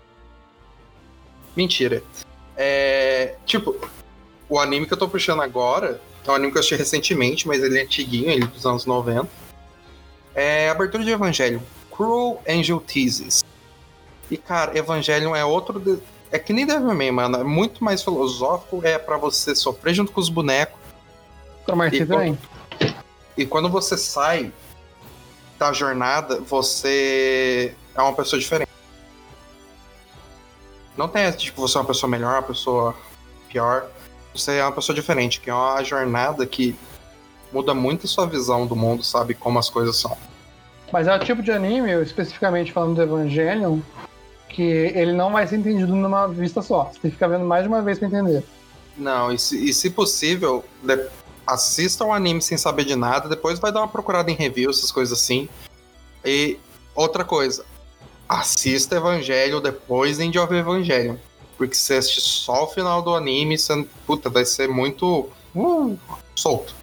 [1.56, 2.04] Mentira.
[2.58, 3.36] É.
[3.46, 3.76] Tipo,
[4.50, 7.64] o anime que eu tô puxando agora é um anime que eu assisti recentemente, mas
[7.64, 9.28] ele é antiguinho, ele é dos anos 90.
[10.36, 11.62] É abertura de Evangelion.
[11.90, 13.44] Cruel Angel Teases.
[14.30, 15.80] E, cara, Evangelion é outro.
[15.80, 16.00] de-
[16.32, 17.38] É que nem Devil May, mano.
[17.40, 18.82] É muito mais filosófico.
[18.86, 20.78] É pra você sofrer junto com os bonecos.
[21.66, 22.38] Cromarty E- também.
[23.40, 24.52] E quando você sai
[25.58, 28.70] da jornada, você é uma pessoa diferente.
[30.98, 32.94] Não tem essa, tipo, você é uma pessoa melhor, uma pessoa
[33.48, 33.86] pior.
[34.36, 36.76] Você é uma pessoa diferente, que é uma jornada que
[37.50, 39.34] muda muito a sua visão do mundo, sabe?
[39.34, 40.18] Como as coisas são.
[40.92, 43.80] Mas é o tipo de anime, eu especificamente falando do Evangelion,
[44.50, 46.92] que ele não vai ser entendido numa vista só.
[46.92, 48.44] Você tem que ficar vendo mais de uma vez pra entender.
[48.98, 51.08] Não, e se, e se possível, de-
[51.54, 54.92] assista o anime sem saber de nada, depois vai dar uma procurada em review, essas
[54.92, 55.50] coisas assim.
[56.24, 56.58] E
[56.96, 57.66] outra coisa,
[58.28, 61.20] assista Evangelho depois de ouvir Evangelho.
[61.58, 66.00] Porque se assistir só o final do anime, você, puta, vai ser muito uh,
[66.36, 66.74] solto.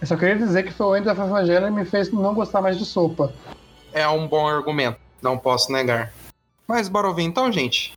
[0.00, 2.84] Eu só queria dizer que o End of Evangelion me fez não gostar mais de
[2.84, 3.32] sopa.
[3.92, 6.12] É um bom argumento, não posso negar.
[6.68, 7.95] Mas bora ouvir então, gente?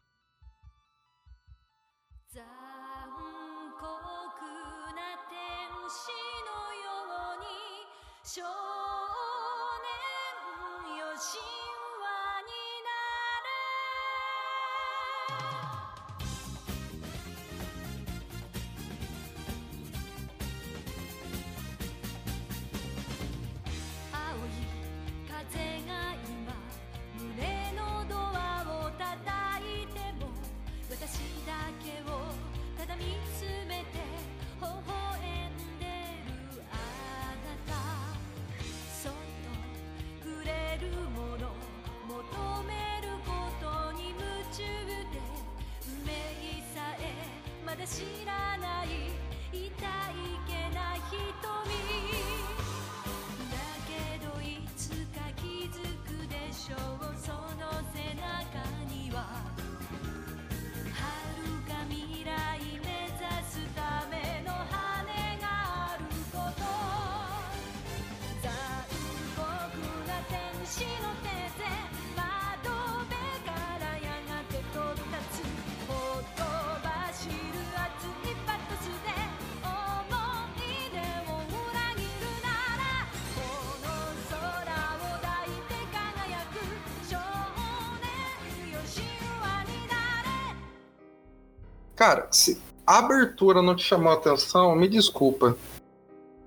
[92.00, 95.58] Cara, se a abertura não te chamou a atenção, me desculpa.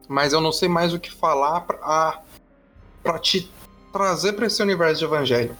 [0.08, 2.22] Mas eu não sei mais o que falar pra,
[3.02, 3.52] pra te
[3.92, 5.54] trazer pra esse universo de Evangelho.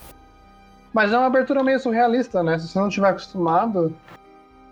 [0.95, 2.59] Mas é uma abertura meio surrealista, né?
[2.59, 3.95] Se você não estiver acostumado.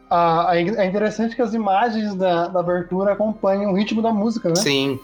[0.08, 4.56] ah, é interessante que as imagens da, da abertura acompanham o ritmo da música, né?
[4.56, 4.98] Sim.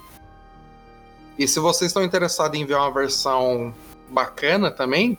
[1.39, 3.75] E se vocês estão interessados em ver uma versão
[4.09, 5.19] bacana também,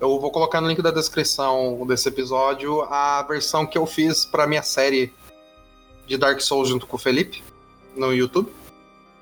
[0.00, 4.46] eu vou colocar no link da descrição desse episódio a versão que eu fiz pra
[4.46, 5.12] minha série
[6.06, 7.42] de Dark Souls junto com o Felipe
[7.94, 8.50] no YouTube.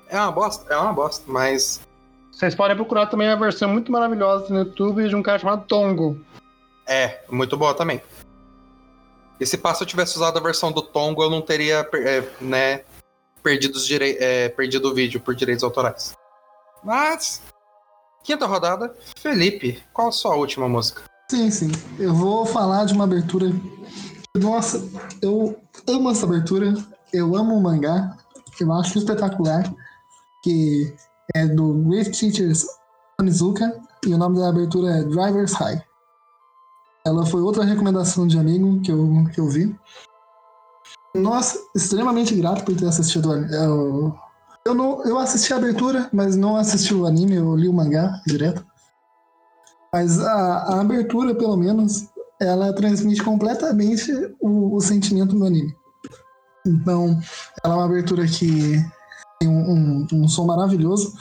[0.07, 1.81] É uma bosta, é uma bosta, mas
[2.31, 6.19] Vocês podem procurar também a versão muito maravilhosa no YouTube de um cara chamado Tongo.
[6.87, 8.01] É, muito boa também.
[9.39, 12.83] E se passa eu tivesse usado a versão do Tongo, eu não teria é, né,
[13.43, 16.13] perdido, os direi- é, perdido o vídeo por direitos autorais.
[16.83, 17.41] Mas.
[18.23, 21.03] Quinta rodada, Felipe, qual a sua última música?
[21.29, 21.71] Sim, sim.
[21.97, 23.47] Eu vou falar de uma abertura.
[24.35, 24.83] Nossa,
[25.21, 26.73] eu amo essa abertura.
[27.13, 28.17] Eu amo o mangá.
[28.59, 29.71] Eu acho espetacular.
[30.43, 30.93] Que
[31.35, 32.65] é do Great Teachers
[33.19, 33.79] Onizuka.
[34.05, 35.83] E o nome da abertura é Driver's High.
[37.05, 39.75] Ela foi outra recomendação de amigo que eu, que eu vi.
[41.15, 43.31] Nossa, extremamente grato por ter assistido.
[43.31, 44.28] a-
[44.65, 47.35] Eu, não, eu assisti a abertura, mas não assisti o anime.
[47.35, 48.65] Eu li o mangá direto.
[49.93, 50.33] Mas a,
[50.75, 52.07] a abertura, pelo menos,
[52.39, 55.75] ela transmite completamente o, o sentimento do anime.
[56.67, 57.19] Então,
[57.63, 58.75] ela é uma abertura que
[59.39, 61.13] tem um, um- um som maravilhoso.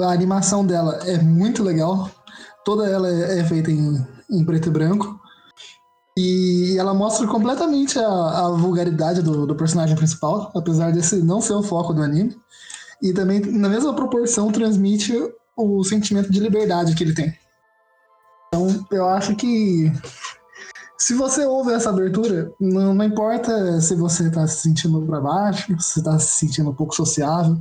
[0.00, 2.10] A animação dela é muito legal.
[2.64, 5.19] Toda ela é, é feita em, em preto e branco.
[6.22, 11.54] E ela mostra completamente a, a vulgaridade do, do personagem principal, apesar desse não ser
[11.54, 12.36] o foco do anime.
[13.02, 15.14] E também, na mesma proporção, transmite
[15.56, 17.34] o sentimento de liberdade que ele tem.
[18.48, 19.90] Então, eu acho que
[20.98, 25.74] se você ouve essa abertura, não, não importa se você está se sentindo para baixo,
[25.80, 27.58] se está se sentindo um pouco sociável,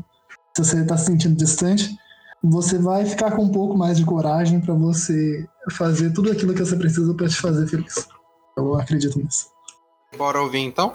[0.54, 1.96] se você está se sentindo distante,
[2.44, 6.66] você vai ficar com um pouco mais de coragem para você fazer tudo aquilo que
[6.66, 8.19] você precisa para te fazer feliz.
[8.60, 9.50] Eu acredito nisso.
[10.18, 10.94] Bora ouvir então?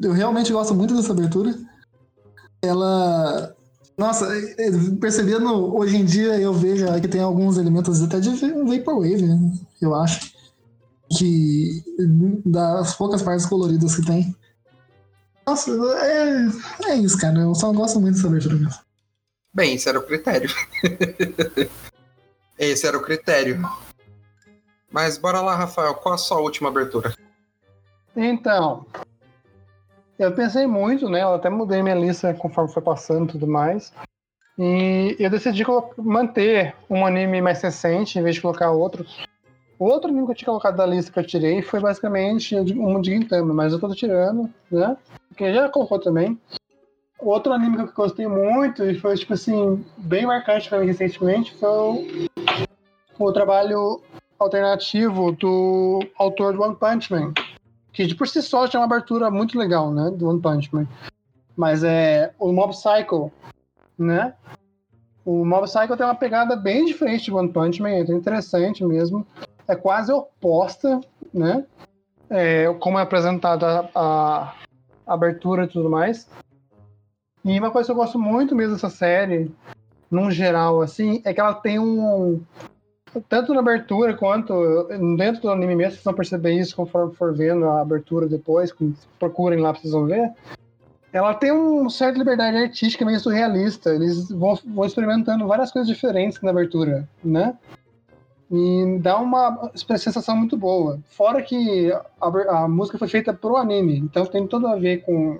[0.00, 1.54] Eu realmente gosto muito dessa abertura.
[2.62, 3.54] Ela.
[3.96, 4.70] Nossa, é, é,
[5.00, 9.38] percebendo hoje em dia eu vejo que tem alguns elementos até de Vaporwave, né?
[9.80, 10.32] eu acho.
[11.18, 11.82] Que
[12.46, 14.34] das poucas partes coloridas que tem.
[15.46, 17.40] Nossa, é, é isso, cara.
[17.40, 18.80] Eu só gosto muito dessa abertura mesmo.
[19.52, 20.48] Bem, esse era o critério.
[22.58, 23.60] esse era o critério.
[24.90, 27.14] Mas bora lá, Rafael, qual a sua última abertura?
[28.16, 28.86] Então,
[30.22, 31.22] eu pensei muito, né?
[31.22, 33.92] Eu até mudei minha lista conforme foi passando e tudo mais.
[34.58, 35.64] E eu decidi
[35.98, 39.04] manter um anime mais recente em vez de colocar outro.
[39.78, 43.00] O outro anime que eu tinha colocado da lista que eu tirei foi basicamente um
[43.00, 44.96] de Gintama, mas eu tô tirando, né?
[45.28, 46.38] Porque já colocou também.
[47.18, 51.54] Outro anime que eu gostei muito e foi, tipo assim, bem marcante pra mim recentemente
[51.54, 52.06] foi o,
[53.18, 54.00] o trabalho
[54.38, 57.32] alternativo do autor do One Punch Man
[57.92, 60.74] que de por si só já é uma abertura muito legal, né, do One Punch
[60.74, 60.86] Man.
[61.56, 63.30] Mas é o Mob Psycho,
[63.98, 64.34] né?
[65.24, 69.26] O Mob Psycho tem uma pegada bem diferente do One Punch Man, é interessante mesmo.
[69.68, 71.00] É quase oposta,
[71.32, 71.64] né?
[72.28, 74.54] É, como é apresentada a,
[75.06, 76.28] a abertura e tudo mais.
[77.44, 79.50] E uma coisa que eu gosto muito mesmo dessa série,
[80.10, 82.40] num geral, assim, é que ela tem um,
[83.28, 87.66] tanto na abertura quanto dentro do anime mesmo, vocês vão perceber isso conforme for vendo
[87.66, 88.72] a abertura depois,
[89.18, 90.30] procurem lá vocês vão ver.
[91.12, 93.90] Ela tem uma certa liberdade artística meio surrealista.
[93.90, 97.54] Eles vão, vão experimentando várias coisas diferentes na abertura, né?
[98.50, 100.98] E dá uma sensação muito boa.
[101.10, 105.38] Fora que a, a música foi feita pro anime, então tem tudo a ver com.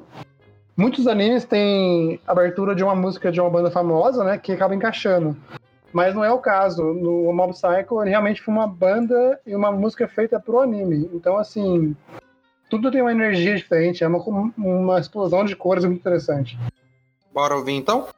[0.75, 4.39] Muitos animes têm abertura de uma música de uma banda famosa, né?
[4.39, 5.37] Que acaba encaixando.
[5.93, 6.83] Mas não é o caso.
[6.83, 11.11] No Mob Psycho, ele realmente foi uma banda e uma música feita pro anime.
[11.13, 11.95] Então, assim,
[12.71, 14.19] tudo tem uma energia diferente, é uma,
[14.57, 16.59] uma explosão de cores muito interessante.
[17.33, 18.09] Bora ouvir então?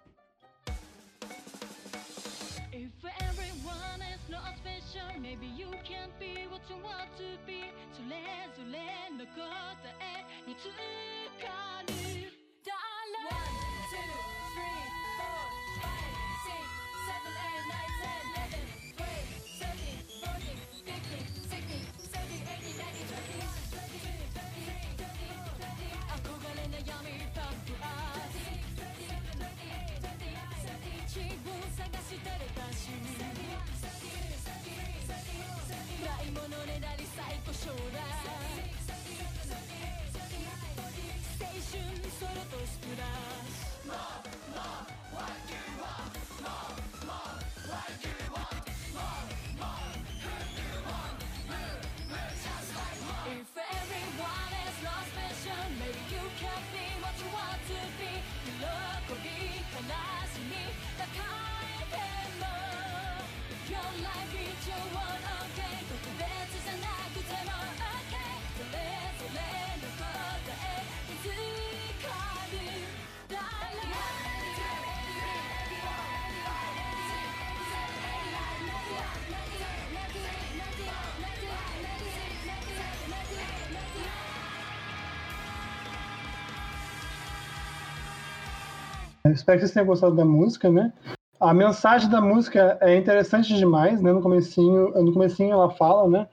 [89.33, 90.93] Espero que vocês tenham gostado da música, né?
[91.41, 94.13] A mensagem da música é interessante demais, né?
[94.13, 96.29] No comecinho, no comecinho ela fala, né?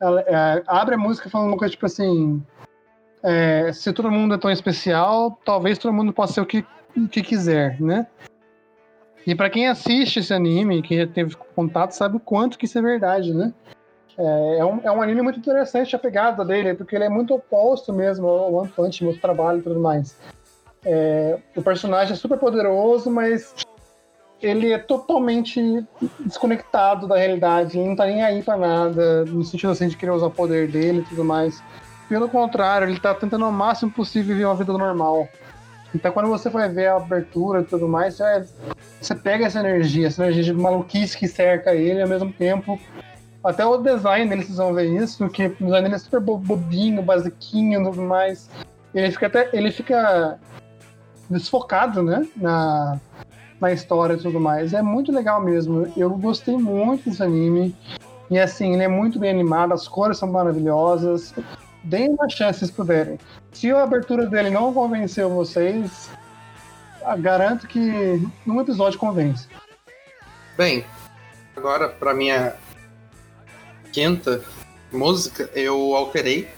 [0.00, 2.42] Ela é, abre a música falando uma coisa tipo assim:
[3.22, 6.64] é, se todo mundo é tão especial, talvez todo mundo possa ser o que,
[6.96, 8.06] o que quiser, né?
[9.26, 12.78] E pra quem assiste esse anime, quem já teve contato, sabe o quanto que isso
[12.78, 13.52] é verdade, né?
[14.16, 17.34] É, é um, é um anime muito interessante a pegada dele, porque ele é muito
[17.34, 20.16] oposto mesmo ao One Punch, meu trabalho e tudo mais.
[20.90, 23.54] É, o personagem é super poderoso, mas
[24.40, 25.84] ele é totalmente
[26.20, 30.12] desconectado da realidade, ele não tá nem aí pra nada, no sentido assim de querer
[30.12, 31.62] usar o poder dele e tudo mais.
[32.08, 35.28] Pelo contrário, ele tá tentando ao máximo possível viver uma vida normal.
[35.94, 38.46] Então quando você vai ver a abertura e tudo mais, você,
[38.98, 42.80] você pega essa energia, essa energia de maluquice que cerca ele, ao mesmo tempo.
[43.44, 46.38] Até o design dele, vocês vão ver isso, que o design dele é super bo-
[46.38, 48.48] bobinho, basiquinho e tudo mais.
[48.94, 49.50] Ele fica até.
[49.52, 50.38] Ele fica
[51.28, 52.26] desfocado, né?
[52.36, 53.00] Na,
[53.60, 54.72] na história e tudo mais.
[54.72, 55.92] É muito legal mesmo.
[55.96, 57.74] Eu gostei muito desse anime.
[58.30, 61.34] E assim, ele é muito bem animado, as cores são maravilhosas.
[61.82, 63.18] Deem uma chance se puderem.
[63.52, 66.10] Se a abertura dele não convenceu vocês,
[67.20, 69.48] garanto que num episódio convence.
[70.56, 70.84] Bem,
[71.56, 72.54] agora pra minha
[73.92, 74.42] quinta
[74.92, 76.48] música, eu alterei.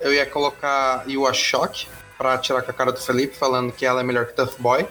[0.00, 3.84] Eu ia colocar You Are Shock pra tirar com a cara do Felipe, falando que
[3.84, 4.86] ela é melhor que Tough Boy.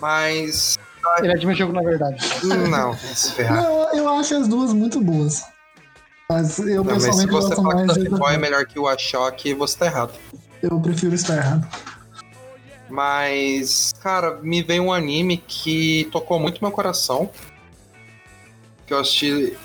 [0.00, 0.78] Mas.
[1.18, 2.24] Ele admitiu que na verdade.
[2.70, 3.64] Não, se ferrar.
[3.64, 5.42] Eu, eu acho as duas muito boas.
[6.28, 8.38] Mas eu Não, mas se pessoalmente você gosto falar que mais de Tough Boy é
[8.38, 10.12] melhor que You Are Shock, você tá errado.
[10.62, 11.68] Eu prefiro estar errado.
[12.88, 17.30] Mas, cara, me veio um anime que tocou muito meu coração.
[18.86, 19.56] Que eu assisti.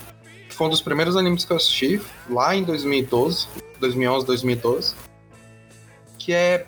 [0.49, 3.47] Foi um dos primeiros animes que eu assisti lá em 2012,
[3.79, 4.95] 2011, 2012.
[6.27, 6.65] Que é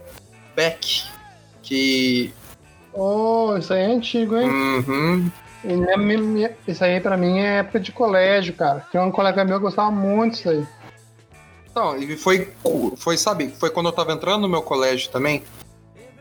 [0.55, 1.03] Beck.
[1.61, 2.33] Que.
[2.93, 4.47] Oh, isso aí é antigo, hein?
[4.49, 5.31] Uhum.
[5.97, 8.87] Minha- Isso aí pra mim é época de colégio, cara.
[8.89, 10.65] Tem um colega meu que gostava muito disso aí.
[11.69, 12.53] Então, e foi,
[12.95, 15.43] foi, sabe, foi quando eu tava entrando no meu colégio também.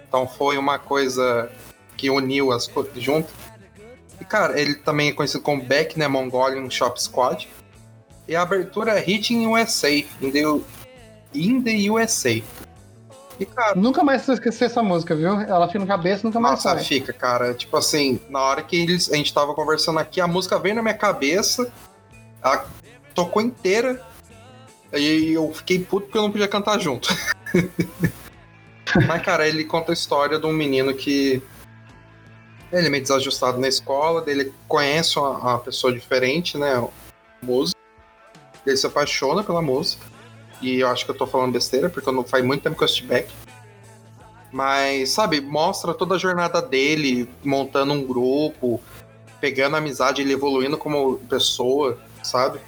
[0.08, 1.48] Então foi uma coisa
[1.96, 3.32] que uniu as coisas junto.
[4.20, 6.08] E, cara, ele também é conhecido como Beck, né?
[6.08, 7.48] Mongolian Shop Squad.
[8.26, 9.88] E a abertura é Hit in USA,
[10.20, 10.42] in the,
[11.32, 12.42] in the USA.
[13.38, 15.40] E, cara, Nunca mais vou esquecer essa música, viu?
[15.40, 16.84] Ela fica na cabeça nunca mais nossa, sai.
[16.84, 17.54] fica, cara.
[17.54, 20.82] Tipo assim, na hora que eles, a gente tava conversando aqui, a música veio na
[20.82, 21.72] minha cabeça,
[22.42, 22.66] ela
[23.14, 24.04] tocou inteira,
[24.92, 27.08] e eu fiquei puto porque eu não podia cantar junto.
[29.06, 31.42] Mas, cara, ele conta a história de um menino que.
[32.72, 36.86] Ele é meio desajustado na escola, ele conhece uma, uma pessoa diferente, né?
[37.42, 37.78] Músico.
[38.66, 40.04] Ele se apaixona pela música.
[40.60, 42.82] E eu acho que eu tô falando besteira, porque eu não faz muito tempo que
[42.82, 43.06] eu assisti.
[44.50, 48.80] Mas, sabe, mostra toda a jornada dele montando um grupo.
[49.40, 52.58] pegando amizade, ele evoluindo como pessoa, sabe?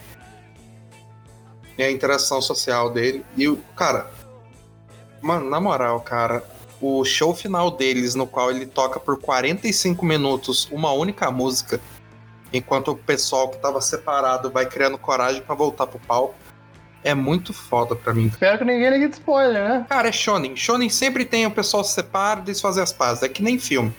[1.76, 3.24] E a interação social dele.
[3.36, 3.56] E o.
[3.74, 4.10] Cara.
[5.20, 6.44] Mano, na moral, cara.
[6.80, 11.78] O show final deles, no qual ele toca por 45 minutos uma única música,
[12.52, 16.34] enquanto o pessoal que tava separado vai criando coragem pra voltar pro palco,
[17.02, 18.26] é muito foda pra mim.
[18.26, 19.86] Espero que ninguém ligue de spoiler, né?
[19.88, 20.56] Cara, é shonen.
[20.56, 23.22] Shonen sempre tem o pessoal se separa e eles fazem as pazes.
[23.22, 23.92] É que nem filme.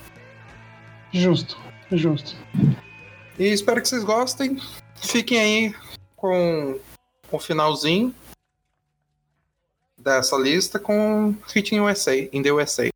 [1.11, 1.57] Justo,
[1.91, 2.35] justo.
[3.37, 4.57] E espero que vocês gostem.
[4.95, 5.75] Fiquem aí
[6.15, 6.79] com,
[7.27, 8.13] com o finalzinho
[9.97, 12.90] dessa lista com Fit in USA, in the USA.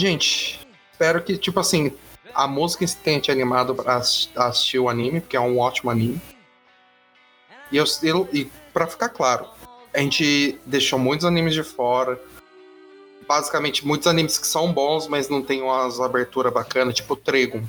[0.00, 0.58] Gente,
[0.92, 1.92] espero que, tipo assim,
[2.34, 6.18] a música tenha te animado pra ass- assistir o anime, porque é um ótimo anime.
[7.70, 9.44] E, eu, eu, e pra ficar claro,
[9.94, 12.18] a gente deixou muitos animes de fora.
[13.28, 17.62] Basicamente, muitos animes que são bons, mas não tem umas aberturas bacanas, tipo Tregon.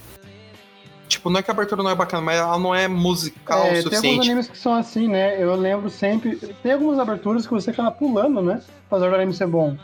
[1.10, 3.66] Tipo, não é que a abertura não é bacana, mas ela não é musical o
[3.66, 4.26] É, tem alguns suficiente.
[4.32, 5.36] animes que são assim, né?
[5.44, 6.38] Eu lembro sempre.
[6.64, 8.64] Tem algumas aberturas que você acaba pulando, né?
[8.90, 9.78] Apesar do anime ser bom.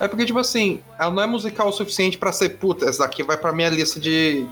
[0.00, 3.22] É porque, tipo assim, ela não é musical o suficiente pra ser, puta, essa daqui
[3.22, 4.46] vai pra minha lista de.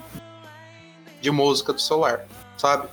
[1.23, 2.27] de música do celular,
[2.59, 2.87] sabe?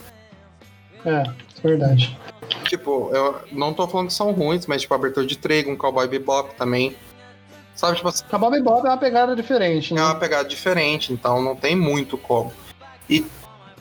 [1.06, 2.18] É, é verdade.
[2.64, 6.56] Tipo, eu não tô falando que são ruins, mas tipo, abertura de Trigon, Cowboy Bebop
[6.56, 6.96] também.
[7.76, 10.02] Sabe, tipo assim, Bob Bob é uma pegada diferente, é né?
[10.02, 12.54] uma pegada diferente, então não tem muito como.
[13.10, 13.26] E,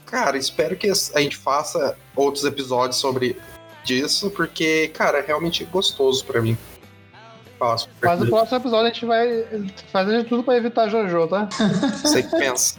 [0.05, 3.37] cara, espero que a gente faça outros episódios sobre
[3.85, 6.59] disso, porque, cara, é realmente gostoso pra mim.
[7.65, 7.89] Faço.
[8.03, 11.49] Mas no próximo episódio a gente vai fazer de tudo pra evitar Jojo, tá?
[12.03, 12.79] Você que pensa.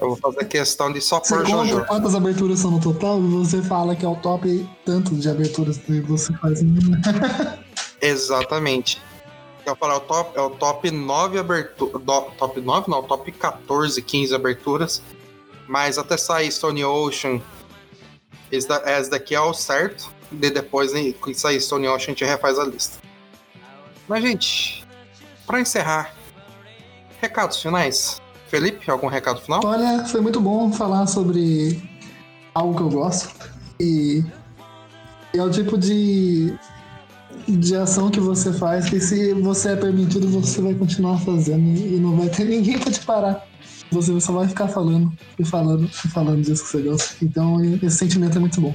[0.00, 1.84] Eu vou fazer questão de só conta Jojo.
[1.86, 5.76] quantas aberturas são no total e você fala que é o top tanto de aberturas
[5.78, 6.60] que você faz.
[8.00, 9.00] Exatamente.
[9.64, 12.02] Eu falo, é o top, é o top 9 aberturas.
[12.38, 15.02] Top 9 não, top 14, 15 aberturas.
[15.66, 17.40] Mas até sair Stone Ocean.
[18.50, 20.08] Esse, da- esse daqui é o certo.
[20.30, 22.98] E depois, né, que sair Stone Ocean, a gente refaz a lista.
[24.08, 24.84] Mas, gente,
[25.46, 26.14] pra encerrar,
[27.20, 28.20] recados finais.
[28.48, 29.60] Felipe, algum recado final?
[29.64, 31.82] Olha, foi muito bom falar sobre
[32.54, 33.34] algo que eu gosto.
[33.80, 34.24] E
[35.34, 36.54] é o tipo de,
[37.48, 41.98] de ação que você faz que se você é permitido, você vai continuar fazendo e
[41.98, 43.46] não vai ter ninguém pra te parar.
[43.90, 47.24] Você só vai ficar falando e falando e falando disso que você gosta.
[47.24, 48.74] Então esse sentimento é muito bom.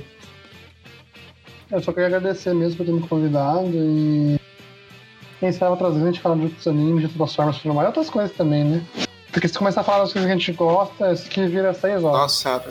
[1.69, 4.39] Eu só queria agradecer mesmo por ter me convidado e.
[5.41, 8.85] Outras vezes a gente fala de animes, de de filmar e outras coisas também, né?
[9.31, 12.03] Porque se começar a falar das coisas que a gente gosta, isso que vira seis
[12.03, 12.19] horas.
[12.19, 12.63] Nossa.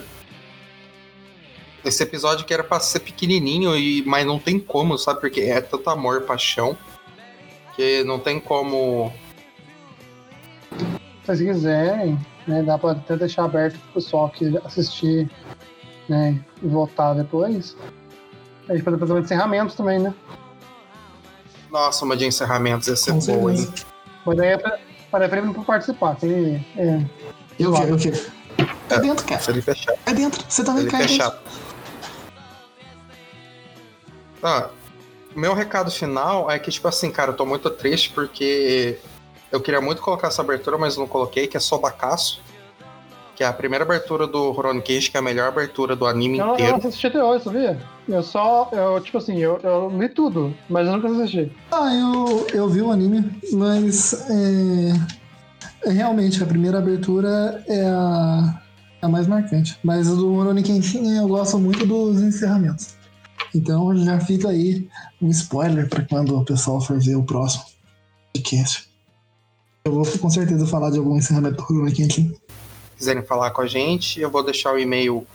[1.84, 5.20] Esse episódio que era pra ser pequenininho, e, mas não tem como, sabe?
[5.20, 6.76] Porque é tanto amor, paixão,
[7.74, 9.12] que não tem como.
[10.70, 15.28] Se vocês quiserem, né, dá pra até deixar aberto pro pessoal que assistir
[16.08, 17.76] né, e votar depois.
[18.68, 20.14] A gente pode fazer um encerramento também, né?
[21.70, 23.72] Nossa, uma de encerramentos ia ser Com boa, hein?
[24.26, 24.78] Mas daí é pra,
[25.10, 27.04] para Felipe não participar, ele é.
[27.58, 28.20] Eu quero, eu quero.
[28.90, 29.40] É dentro, cara.
[29.40, 29.98] Felipe é chato.
[30.06, 30.44] É dentro.
[30.48, 31.24] Você também Felipe cai é dentro.
[31.24, 31.40] chato.
[34.42, 34.70] Ah,
[35.36, 38.98] meu recado final é que, tipo assim, cara, eu tô muito triste porque
[39.52, 42.40] Eu queria muito colocar essa abertura, mas não coloquei, que é Sobacaço.
[43.40, 46.36] Que é a primeira abertura do Rurouni Kenshin, que é a melhor abertura do anime
[46.36, 46.72] Eu, eu inteiro.
[46.72, 47.80] não assisti até hoje, sabia?
[48.06, 51.50] Eu só, eu, tipo assim, eu, eu li tudo, mas eu nunca assisti.
[51.72, 58.62] Ah, eu, eu vi o anime, mas é, é realmente a primeira abertura é a,
[59.00, 59.78] a mais marcante.
[59.82, 62.94] Mas o do Rurouni Kenshin eu gosto muito dos encerramentos.
[63.54, 64.86] Então já fica aí
[65.22, 67.64] um spoiler para quando o pessoal for ver o próximo
[68.34, 68.90] podcast.
[69.86, 72.36] Eu vou com certeza falar de algum encerramento do Rurouni Kenshin.
[73.00, 75.26] Quiserem falar com a gente, eu vou deixar o e-mail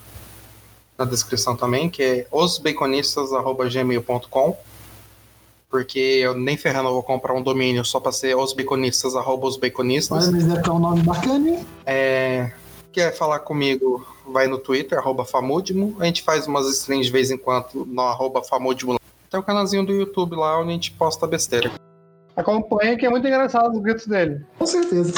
[0.96, 4.56] na descrição também, que é osbaconistas.gmail.com
[5.68, 10.28] porque eu nem ferrando eu vou comprar um domínio só para ser osbaconistas.osbaconistas.
[10.28, 11.66] Mas mas deve ficar um nome bacana, hein?
[11.86, 12.52] É,
[12.94, 15.98] quer falar comigo, vai no Twitter, arroba Famudimo.
[16.00, 18.98] A gente faz umas streams de vez em quando no arroba Famudimo.
[19.30, 21.70] Tem o canalzinho do YouTube lá onde a gente posta besteira.
[22.38, 24.46] Acompanha que é muito engraçado os gritos dele.
[24.58, 25.14] Com certeza.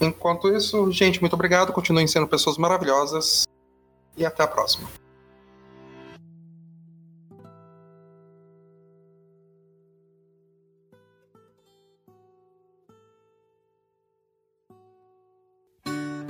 [0.00, 1.72] Enquanto isso, gente, muito obrigado.
[1.72, 3.44] Continuem sendo pessoas maravilhosas.
[4.16, 4.88] E até a próxima.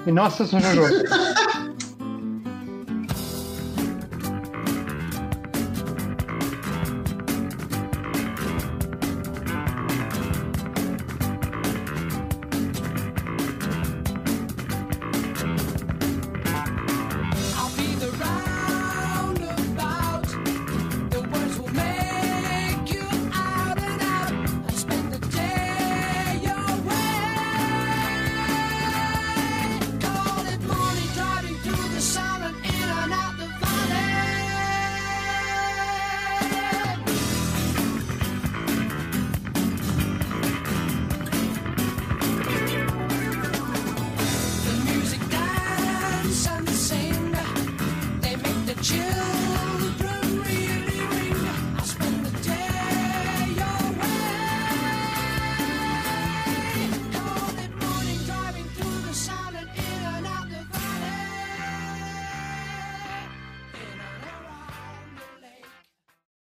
[0.06, 1.75] E assistam o